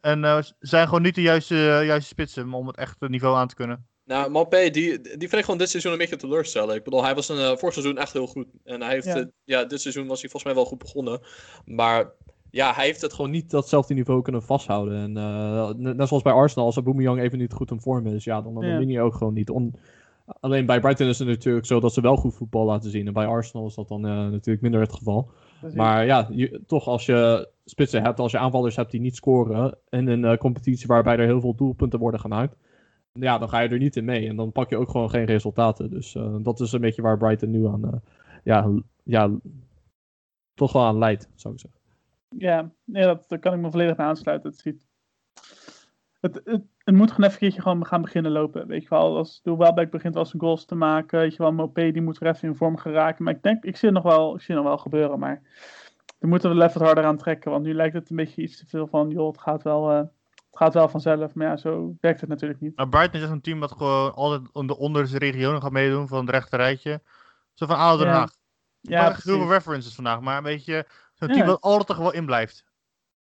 [0.00, 3.54] en eh, zijn gewoon niet de juiste, juiste spitsen om het echt niveau aan te
[3.54, 3.86] kunnen.
[4.04, 6.74] Nou, Mbappé, die, die vind ik gewoon dit seizoen een beetje teleurstellen.
[6.74, 8.46] Ik bedoel, hij was een, eh, vorig seizoen echt heel goed.
[8.64, 9.64] En hij heeft, Ja.
[9.64, 11.20] dit seizoen was hij volgens mij wel goed begonnen.
[11.64, 12.12] Maar
[12.50, 14.98] ja, hij heeft het gewoon niet datzelfde niveau kunnen vasthouden.
[14.98, 18.24] En eh, net net zoals bij Arsenal, als Aubameyang even niet goed in vorm is,
[18.24, 18.78] ja, dan, dan Ja.
[18.78, 19.50] win je ook gewoon niet.
[19.50, 19.74] On-
[20.24, 23.06] Alleen bij Brighton is het natuurlijk zo dat ze wel goed voetbal laten zien.
[23.06, 25.30] En bij Arsenal is dat dan eh, natuurlijk minder het geval.
[25.74, 29.78] Maar ja, je, toch als je spitsen hebt, als je aanvallers hebt die niet scoren
[29.88, 32.56] in een eh, competitie waarbij er heel veel doelpunten worden gemaakt,
[33.12, 35.24] ja, dan ga je er niet in mee en dan pak je ook gewoon geen
[35.24, 35.90] resultaten.
[35.90, 38.02] Dus eh, dat is een beetje waar Brighton nu aan,
[38.44, 38.70] ja,
[39.04, 39.30] ja,
[40.54, 41.80] toch wel aan leidt, zou ik zeggen.
[42.38, 44.50] Ja, nee, dat, daar kan ik me volledig aansluiten.
[44.50, 44.83] Het, ziet...
[46.24, 48.66] het, het, het moet gewoon even een keertje gewoon gaan beginnen lopen.
[48.66, 51.18] Weet je wel, als de Welbeck begint wel zijn goals te maken.
[51.18, 53.24] Weet je wel, Mopé die moet er even in vorm geraken.
[53.24, 55.18] Maar ik denk, ik zie het nog wel, ik zie het nog wel gebeuren.
[55.18, 55.42] Maar
[56.18, 57.50] we moeten we wel even harder aan trekken.
[57.50, 59.96] Want nu lijkt het een beetje iets te veel van, joh, het gaat wel, eh,
[59.96, 61.34] het gaat wel vanzelf.
[61.34, 62.76] Maar ja, zo werkt het natuurlijk niet.
[62.76, 66.08] Maar Brighton is echt een team dat gewoon altijd in de onderste regionen gaat meedoen
[66.08, 67.00] van het rechte rijtje.
[67.54, 68.12] Zo van Den Ja.
[68.12, 68.32] Haag.
[68.80, 71.34] Ja, Ja, heel veel references vandaag, maar een beetje zo'n Ja.
[71.34, 72.64] team dat altijd wel in blijft.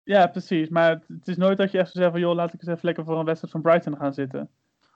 [0.08, 0.70] Ja, precies.
[0.70, 2.70] Maar het, het is nooit dat je echt zo zegt van, joh, laat ik eens
[2.70, 4.50] even lekker voor een wedstrijd van Brighton gaan zitten.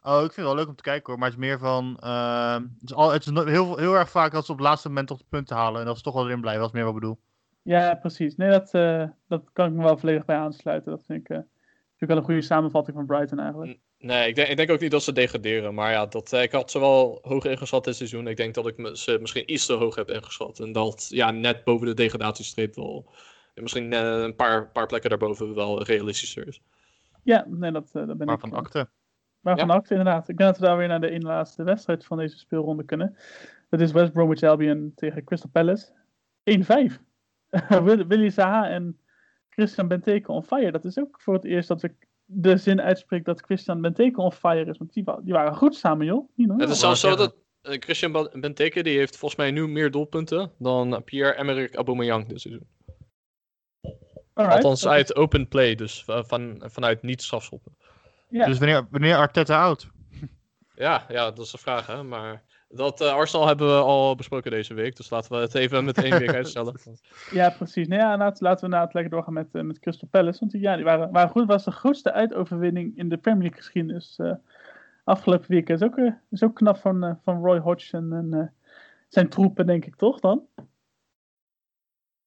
[0.03, 1.97] Oh, ik vind het wel leuk om te kijken hoor, maar het is meer van.
[1.99, 4.68] ehm, het is, al, het is no- heel, heel erg vaak dat ze op het
[4.68, 6.76] laatste moment toch de punten halen en dat ze toch wel erin blijven, dat is
[6.76, 7.20] meer wat ik bedoel.
[7.62, 8.36] Ja, precies.
[8.36, 10.91] Nee, dat, eh, dat kan ik me wel volledig bij aansluiten.
[10.91, 11.47] Dat vind ik, eh, vind
[11.97, 13.80] ik wel een goede samenvatting van Brighton eigenlijk.
[13.99, 15.74] Nee, ik denk, ik denk ook niet dat ze degraderen.
[15.74, 18.28] Maar ja, dat, eh, ik had ze wel hoog ingeschat dit seizoen.
[18.28, 20.59] Ik denk dat ik me- ze misschien iets te hoog heb ingeschat.
[20.59, 23.05] En dat ja, net boven de degradatiestreep wel.
[23.54, 26.62] Misschien eh, een paar, paar plekken daarboven wel realistischer is.
[27.24, 28.41] Ja, nee, dat, eh, dat ben Maar ik.
[28.41, 28.89] van eh, akte.
[29.39, 29.74] Waarvan Ja.
[29.74, 30.30] acte, inderdaad.
[30.30, 33.16] Ik denk dat we daar weer naar de ene laatste wedstrijd van deze speelronde kunnen.
[33.70, 35.91] Dat is West Bromwich Albion tegen Crystal Palace.
[36.43, 36.99] 1-5.
[37.84, 38.99] Will- Willy Zaha en
[39.49, 40.72] Christian Benteke on fire.
[40.72, 41.93] Dat is ook voor het eerst dat ik
[42.26, 44.78] de zin uitspreek dat Christian Benteke on fire is.
[44.78, 46.30] Want die, wa- die waren goed samen, joh.
[46.36, 46.52] Niet.
[46.58, 51.02] Het is zelfs zo dat Christian Benteke die heeft volgens mij nu meer doelpunten dan
[51.04, 52.68] Pierre-Emerick Aubameyang dit seizoen.
[54.42, 54.64] Alright.
[54.64, 57.76] Althans Dat uit open play, dus va- van, vanuit niet strafschoppen.
[58.30, 58.46] Ja.
[58.46, 59.88] Dus wanneer, wanneer Arteta oud?
[60.76, 62.04] Ja, ja, dat is de vraag, hè.
[62.04, 64.96] Maar dat eh, Arsenal hebben we al besproken deze week.
[64.96, 66.76] Dus laten we het even met één week uitstellen.
[67.32, 67.88] Ja, precies.
[67.88, 70.39] Nou ja, laten, laten we inderdaad lekker doorgaan met, eh, met Crystal Palace.
[70.39, 71.48] Want die, ja, die waren, waren goed.
[71.48, 74.34] was de grootste uitoverwinning in de Premier League geschiedenis eh,
[75.04, 75.82] afgelopen weekend.
[75.82, 78.48] Is ook, is ook knap van, van Roy Hodgson en eh,
[79.08, 80.42] zijn troepen, denk ik, toch dan?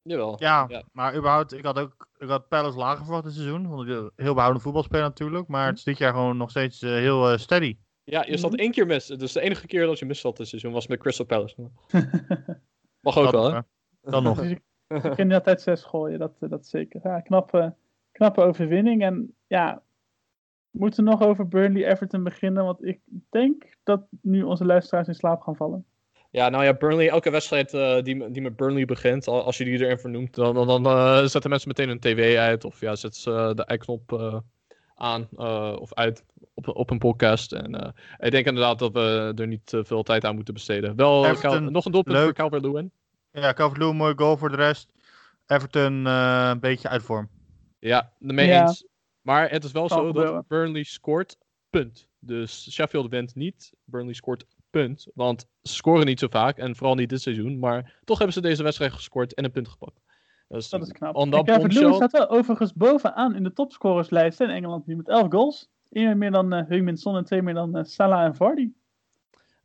[0.07, 0.37] Jawel.
[0.39, 0.83] Ja, Ja.
[0.93, 3.69] maar überhaupt, ik had ook ik had Palace lager verwacht dit seizoen.
[3.69, 5.49] Want ik heel behouden voetbalspeler natuurlijk.
[5.49, 7.77] Maar het is dit jaar gewoon nog steeds eh, heel eh, steady.
[8.05, 8.61] Ja, je zat Mhm.
[8.61, 9.07] één keer mis.
[9.07, 11.57] Dus de enige keer dat je mis zat dit seizoen was met Crystal Palace.
[13.01, 13.61] Mag ook Dat wel, hè?
[14.01, 14.41] Dan nog.
[14.41, 17.01] Dus ik, ik kan niet altijd zes gooien, dat, eh, dat zeker.
[17.05, 17.75] Ja, knappe,
[18.13, 19.03] knappe overwinning.
[19.03, 19.83] En ja,
[20.71, 22.65] we moeten nog over Burnley-Everton beginnen.
[22.65, 23.01] Want ik
[23.31, 25.87] denk dat nu onze luisteraars in slaap gaan vallen.
[26.35, 29.65] Ja, nou ja, Burnley, elke wedstrijd eh, die, die met Burnley begint, al- als je
[29.65, 32.65] die erin vernoemt, dan, dan, dan eh, zetten mensen meteen hun tv uit.
[32.65, 34.39] Of ja, zetten ze de i-knop eh,
[34.95, 36.25] aan eh, of uit
[36.55, 37.53] op, op een podcast.
[37.53, 40.97] En eh, ik denk inderdaad dat we er niet eh, veel tijd aan moeten besteden.
[40.97, 42.25] Wel, Everton, Cal- nog een doelpunt leuk.
[42.25, 42.91] voor Calvert-Lewin.
[43.33, 44.93] Ja, Calvert-Lewin, mooi goal voor de rest.
[45.47, 47.29] Everton eh, een beetje uit vorm.
[47.79, 48.61] Ja, mee Ja.
[48.67, 48.87] eens.
[49.23, 51.37] Maar het is wel zo dat Burnley scoort,
[51.71, 52.09] punt.
[52.19, 54.45] Dus Sheffield wint niet, Burnley scoort,
[54.81, 55.07] punt.
[55.15, 57.59] Want ze scoren niet zo vaak, en vooral niet dit seizoen.
[57.59, 60.01] Maar toch hebben ze deze wedstrijd gescoord en een punt gepakt.
[60.49, 61.15] Dat is knap.
[61.17, 64.87] On En bombshell- staat wel overigens bovenaan in de topscorerslijst in Engeland.
[64.87, 65.71] Die met 11 goals.
[65.91, 68.71] Eén meer dan uh, Heung-min Son en twee meer dan eh, Salah en Vardy.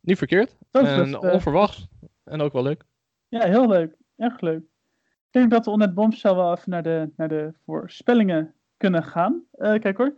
[0.00, 0.56] Niet verkeerd.
[0.70, 1.88] Dat is en best, eh, onverwacht.
[2.24, 2.84] En ook wel leuk.
[3.28, 3.96] Ja, heel leuk.
[4.16, 4.62] Echt leuk.
[5.26, 9.04] Ik denk dat we onder het bombshell wel even naar de, naar de voorspellingen kunnen
[9.04, 9.42] gaan.
[9.52, 10.14] Eh, kijk hoor.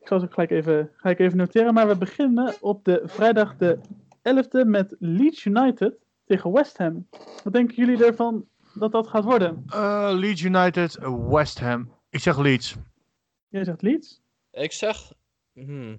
[0.00, 1.74] Ik zal ze ook gelijk even, ga ik even noteren.
[1.74, 3.78] Maar we beginnen op de vrijdag de
[4.22, 5.94] 11e met Leeds United
[6.24, 7.06] tegen West Ham.
[7.44, 9.64] Wat denken jullie ervan dat dat gaat worden?
[9.66, 10.98] Eh, Leeds United,
[11.28, 11.92] West Ham.
[12.10, 12.76] Ik zeg Leeds.
[13.48, 14.20] Jij zegt Leeds?
[14.52, 15.12] Ik zeg...
[15.52, 15.98] Hmm.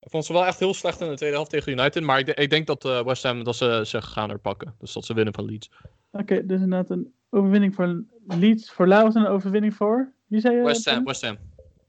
[0.00, 2.02] Ik vond ze wel echt heel slecht in de tweede helft tegen United.
[2.02, 4.74] Maar ik, ik denk dat eh, West Ham dat ze zich gaan herpakken.
[4.78, 5.70] Dus dat ze winnen van Leeds.
[6.10, 8.72] Oké, dus inderdaad een overwinning voor Leeds.
[8.72, 10.12] Voor Laurens en een overwinning voor...
[10.26, 10.62] Wie zei je?
[10.62, 11.04] West Ham?
[11.04, 11.36] West Ham.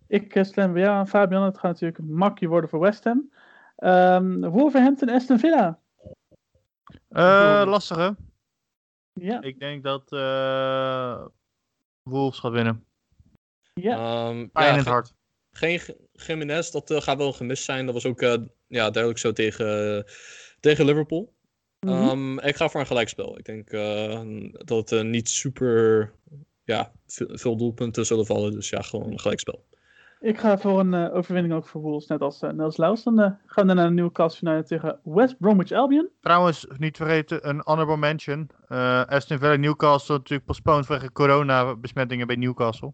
[0.08, 1.44] Ik uh, stem weer aan Fabian.
[1.44, 3.32] Het gaat natuurlijk een makkie worden voor West Ham.
[3.84, 5.80] Ehm Wolverhampton, Aston Villa.
[7.10, 8.10] Eh lastig hè?
[9.14, 11.26] Ja, Ik denk dat eh
[12.04, 12.86] Wolves gaat winnen.
[13.74, 13.96] ja.
[13.98, 15.14] Ehm, Pijn ja, in het ge- hart.
[15.52, 15.80] Geen
[16.12, 17.86] Jiménez, dat eh, gaat wel gemist zijn.
[17.86, 18.34] Dat was ook eh,
[18.68, 20.06] ja, duidelijk zo tegen,
[20.60, 21.34] tegen Liverpool.
[21.80, 21.94] Mhm.
[21.94, 23.38] Ehm, ik ga voor een gelijkspel.
[23.38, 24.22] Ik denk eh,
[24.52, 26.12] dat het eh, niet super
[26.64, 28.52] ja, veel, veel doelpunten zullen vallen.
[28.52, 29.66] Dus ja, gewoon een gelijkspel.
[30.24, 33.04] Ik ga voor een eh, overwinning ook voor Wolves, net als uh, Nels Laus.
[33.04, 36.10] Dan uh, gaan we naar een nieuwe United tegen West Bromwich Albion.
[36.20, 38.50] Trouwens, niet vergeten, een honorable mention.
[38.70, 42.94] Uh, Aston Villa Newcastle natuurlijk postponed vanwege corona-besmettingen bij Newcastle.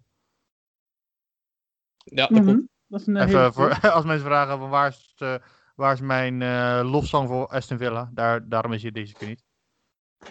[1.98, 2.60] Ja, dat Mhm.
[2.88, 5.94] Dat is een Even hele voor, als mensen vragen van waar is, het, uh, waar
[5.94, 9.44] is mijn uh, lofzang voor Aston Villa, Daar, daarom is hij deze keer niet.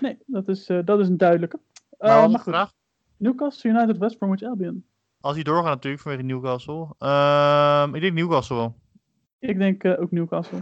[0.00, 1.60] Nee, dat is, uh, dat is een duidelijke.
[1.98, 2.72] Maar, Uh, maar goed, vraag?
[3.16, 4.84] Newcastle United West Bromwich Albion.
[5.28, 6.88] Als hij doorgaat natuurlijk vanwege Newcastle.
[6.98, 8.74] Uh, ik denk Newcastle wel.
[9.38, 10.58] Ik denk uh, ook Newcastle.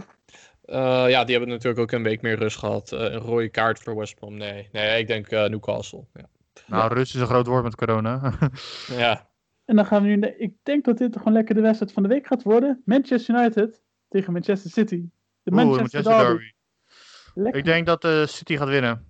[0.65, 2.91] Uh, ja, die hebben natuurlijk ook een week meer rust gehad.
[2.91, 4.37] Uh, een rode kaart voor West Brom.
[4.37, 6.05] Nee, nee ik denk uh, Newcastle.
[6.13, 6.29] Ja.
[6.65, 8.33] Nou, rust is een groot woord met corona.
[8.97, 9.29] ja.
[9.65, 10.27] En dan gaan we nu.
[10.37, 12.81] Ik denk dat dit gewoon lekker de wedstrijd van de week gaat worden.
[12.85, 15.09] Manchester United tegen Manchester City.
[15.43, 16.43] De Oeh, Manchester, Manchester Derby.
[16.43, 16.53] Derby.
[17.33, 17.59] Lekker.
[17.59, 19.05] Ik denk dat uh, City gaat winnen.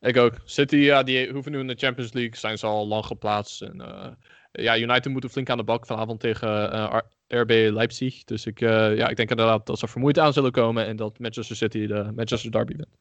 [0.00, 0.34] Ik ook.
[0.44, 2.36] City, ja, die hoeven nu in de Champions League.
[2.36, 3.62] Zijn ze al lang geplaatst.
[3.62, 4.06] En, uh,
[4.52, 6.98] ja, United moet flink aan de bak vanavond tegen uh,
[7.28, 8.24] RB Leipzig.
[8.24, 10.86] Dus ik, uh, ja, ik denk inderdaad dat ze vermoeid aan zullen komen.
[10.86, 12.96] En dat Manchester City de Manchester Derby wint.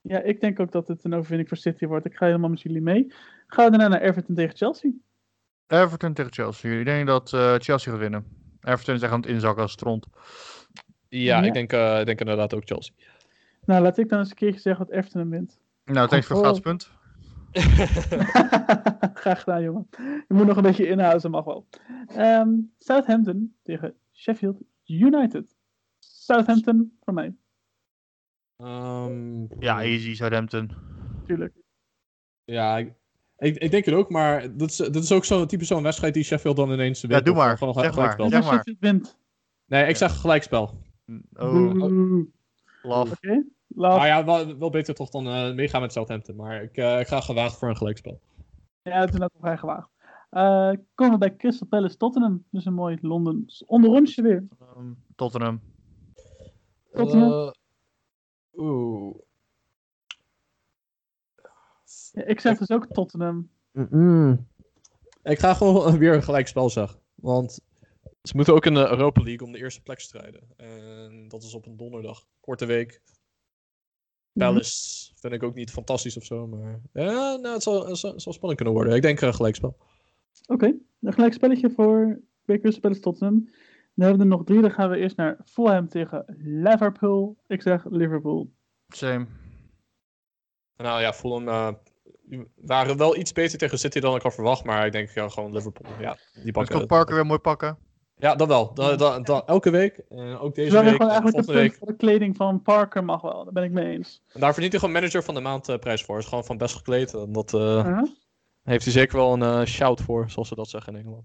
[0.00, 2.06] Ja, ik denk ook dat het een overwinning voor City wordt.
[2.06, 3.12] Ik ga helemaal met jullie mee.
[3.46, 4.90] Gaan we daarna naar Everton tegen Chelsea.
[5.66, 6.78] Everton tegen Chelsea.
[6.78, 8.24] Ik denk dat uh, Chelsea gaat winnen.
[8.60, 10.06] Everton is echt aan het inzakken als stront.
[11.08, 11.42] Ja, ja.
[11.42, 12.94] Ik, denk, uh, ik denk inderdaad ook Chelsea.
[13.64, 15.58] Nou, laat ik dan eens een keertje zeggen wat Everton hem wint.
[15.84, 16.90] Nou, thanks voor het punt.
[19.22, 19.88] Graag gedaan, jongen.
[19.98, 21.66] Je moet nog een beetje inhouden, dat mag wel.
[22.16, 25.56] Um, Southampton tegen Sheffield United.
[25.98, 27.34] Southampton voor mij.
[28.62, 30.70] Um, ja, easy Southampton.
[31.26, 31.54] Tuurlijk.
[32.44, 32.94] Ja, ik,
[33.36, 36.14] ik, ik, denk het ook, maar dat is, dat is ook zo'n type zo'n wedstrijd
[36.14, 37.12] die Sheffield dan ineens wint.
[37.12, 37.58] Ja, doe maar.
[37.58, 38.14] Gewoon zeg maar.
[38.18, 38.54] Zeg maar.
[38.54, 39.18] Sheffield wint.
[39.66, 40.82] Nee, ik zeg gelijkspel.
[41.32, 41.74] Oh,
[42.82, 43.12] love.
[43.12, 43.44] Oké,
[43.76, 43.90] okay.
[43.90, 46.36] Nou ja, wel, wel, beter toch dan uh, meegaan met Southampton.
[46.36, 48.20] Maar ik, uh, ik ga gewaagd voor een gelijkspel.
[48.82, 49.88] Ja, het is inderdaad vrij gewaagd.
[50.30, 52.44] Uh, komen we bij Crystal Palace Tottenham.
[52.50, 54.46] Dus een mooi Londen onderrondje weer.
[54.76, 55.60] Um, Tottenham.
[56.92, 57.30] Tottenham.
[57.30, 57.50] Uh,
[58.54, 59.14] Oeh.
[62.12, 63.50] Ja, ik zeg dus ook Tottenham.
[63.72, 64.46] Mm -mm.
[65.22, 67.00] Ik ga gewoon weer een gelijkspel zeggen.
[67.14, 67.60] Want
[68.22, 70.42] Ze moeten ook in de Europa League om de eerste plek strijden.
[70.56, 72.26] En dat is op een donderdag.
[72.40, 73.00] Korte week.
[74.38, 76.46] Palace vind ik ook niet fantastisch of zo.
[76.46, 78.96] Maar ja, nou, het, zal, het zal, het zal spannend kunnen worden.
[78.96, 79.76] Ik denk een gelijkspel.
[80.46, 80.66] Oké,
[81.00, 83.44] een gelijk spelletje voor twee Palace Tottenham.
[83.94, 84.60] Dan hebben we er nog drie.
[84.60, 87.36] Dan gaan we eerst naar Fulham tegen Liverpool.
[87.46, 88.52] Ik zeg Liverpool.
[88.88, 89.26] Same.
[90.76, 91.72] Nou ja, Fulham eh,
[92.22, 94.64] die waren wel iets beter tegen City dan ik had verwacht.
[94.64, 95.92] Maar ik denk ja, gewoon Liverpool.
[96.00, 96.88] Ja, die Dus pakken kan het.
[96.88, 97.78] Parker weer mooi pakken.
[98.18, 98.74] Ja, dat wel.
[98.74, 99.98] Dat, dat, dat- elke week.
[100.08, 100.82] En ook deze week.
[100.82, 103.44] gewoon En eigenlijk het punt voor de kleding van Parker mag wel.
[103.44, 104.22] Daar ben ik mee eens.
[104.32, 106.18] En daar verdient hij gewoon manager van de maand eh, prijs voor.
[106.18, 107.14] Is gewoon van best gekleed.
[107.14, 108.06] En dat eh, Aha.
[108.62, 111.24] heeft hij zeker wel een eh, shout voor, zoals ze dat zeggen in Engeland.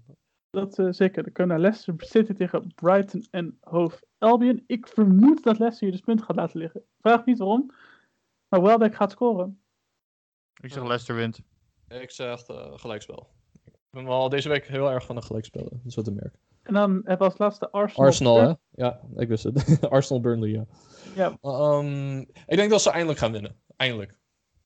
[0.50, 1.22] Dat eh, zeker.
[1.22, 4.64] Dan kunnen Leicester City tegen Brighton en Hove Albion.
[4.66, 6.82] Ik vermoed dat Leicester hier dus punten gaat laten liggen.
[7.00, 7.70] Vraag niet waarom.
[8.48, 9.60] Maar Welbeck gaat scoren.
[10.60, 11.40] Ik zeg Leicester wint.
[11.88, 13.28] Ik zeg eh, gelijkspel.
[13.64, 15.68] Ik ben wel deze week heel erg van de gelijkspellen.
[15.70, 16.38] Dat is wat te merken.
[16.62, 18.06] En dan hebben we als laatste Arsenal.
[18.06, 18.52] Arsenal, hè?
[18.70, 19.80] Ja, ik wist het.
[19.90, 20.64] Arsenal Burnley, ja.
[21.14, 21.36] Ja.
[21.40, 23.56] Ehm, ik denk dat ze eindelijk gaan winnen.
[23.76, 24.18] Eindelijk.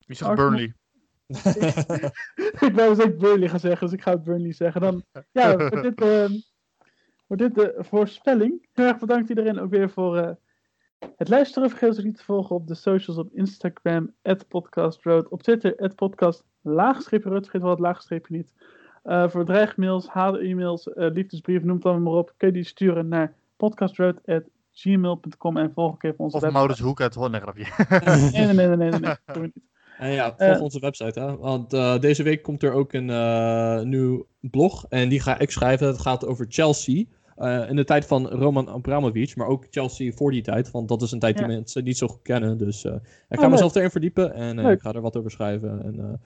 [0.07, 0.51] Wie zegt Arsenal.
[0.51, 0.75] Burnley?
[2.69, 4.81] ik wou dus ook Burnley gaan zeggen, dus ik ga het Burnley zeggen.
[4.81, 6.31] Dan, ja, voor dit, eh,
[7.27, 8.69] voor dit de voorspelling.
[8.73, 10.35] Heel erg bedankt iedereen ook weer voor eh,
[11.17, 11.71] het luisteren.
[11.71, 14.15] Vergeet ons niet te volgen op de socials op Instagram,
[14.49, 17.43] @podcastroad, op Twitter, @podcast laagstreepje rood.
[17.43, 18.53] Vergeet wel het laagstreepje niet.
[19.07, 22.33] Eh, voor dreigmails, haat-e-mails, eh, liefdesbrieven, noem het allemaal maar op.
[22.37, 26.59] Kun je die sturen naar podcastroad.gmail.com en volg ook even onze Of website.
[26.61, 27.33] Maurits Hoek uit Holland.
[27.33, 27.65] Nee, grapje.
[28.33, 29.65] Nee, nee, nee, nee, nee, nee, nee, doen we niet.
[29.99, 30.63] En ja, volg Eh.
[30.63, 31.37] onze website, hè.
[31.37, 34.85] Want eh, deze week komt er ook een eh, nieuw blog.
[34.89, 35.87] En die ga ik schrijven.
[35.87, 37.05] Het gaat over Chelsea.
[37.37, 39.37] eh, in de tijd van Roman Abramovich.
[39.37, 40.71] Maar ook Chelsea voor die tijd.
[40.71, 41.53] Want dat is een tijd die Ja.
[41.53, 42.59] mensen niet zo goed kennen.
[42.59, 42.93] Dus eh,
[43.29, 43.51] ik ga leuk.
[43.51, 44.35] mezelf erin verdiepen.
[44.35, 45.83] En eh, ik ga er wat over schrijven.
[45.85, 46.21] En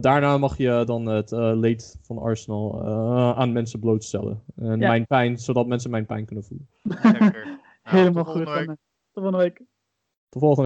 [0.00, 4.42] daarna mag je dan het eh, leed van Arsenal eh, aan mensen blootstellen.
[4.56, 4.88] En Ja.
[4.88, 6.68] mijn pijn, zodat mensen mijn pijn kunnen voelen.
[6.82, 7.46] Lekker.
[7.84, 8.42] Nou, Helemaal tot goed.
[8.42, 8.68] volgende week.
[8.68, 8.74] Eh,
[9.12, 9.56] Tot volgende week.
[10.28, 10.60] Tot volgende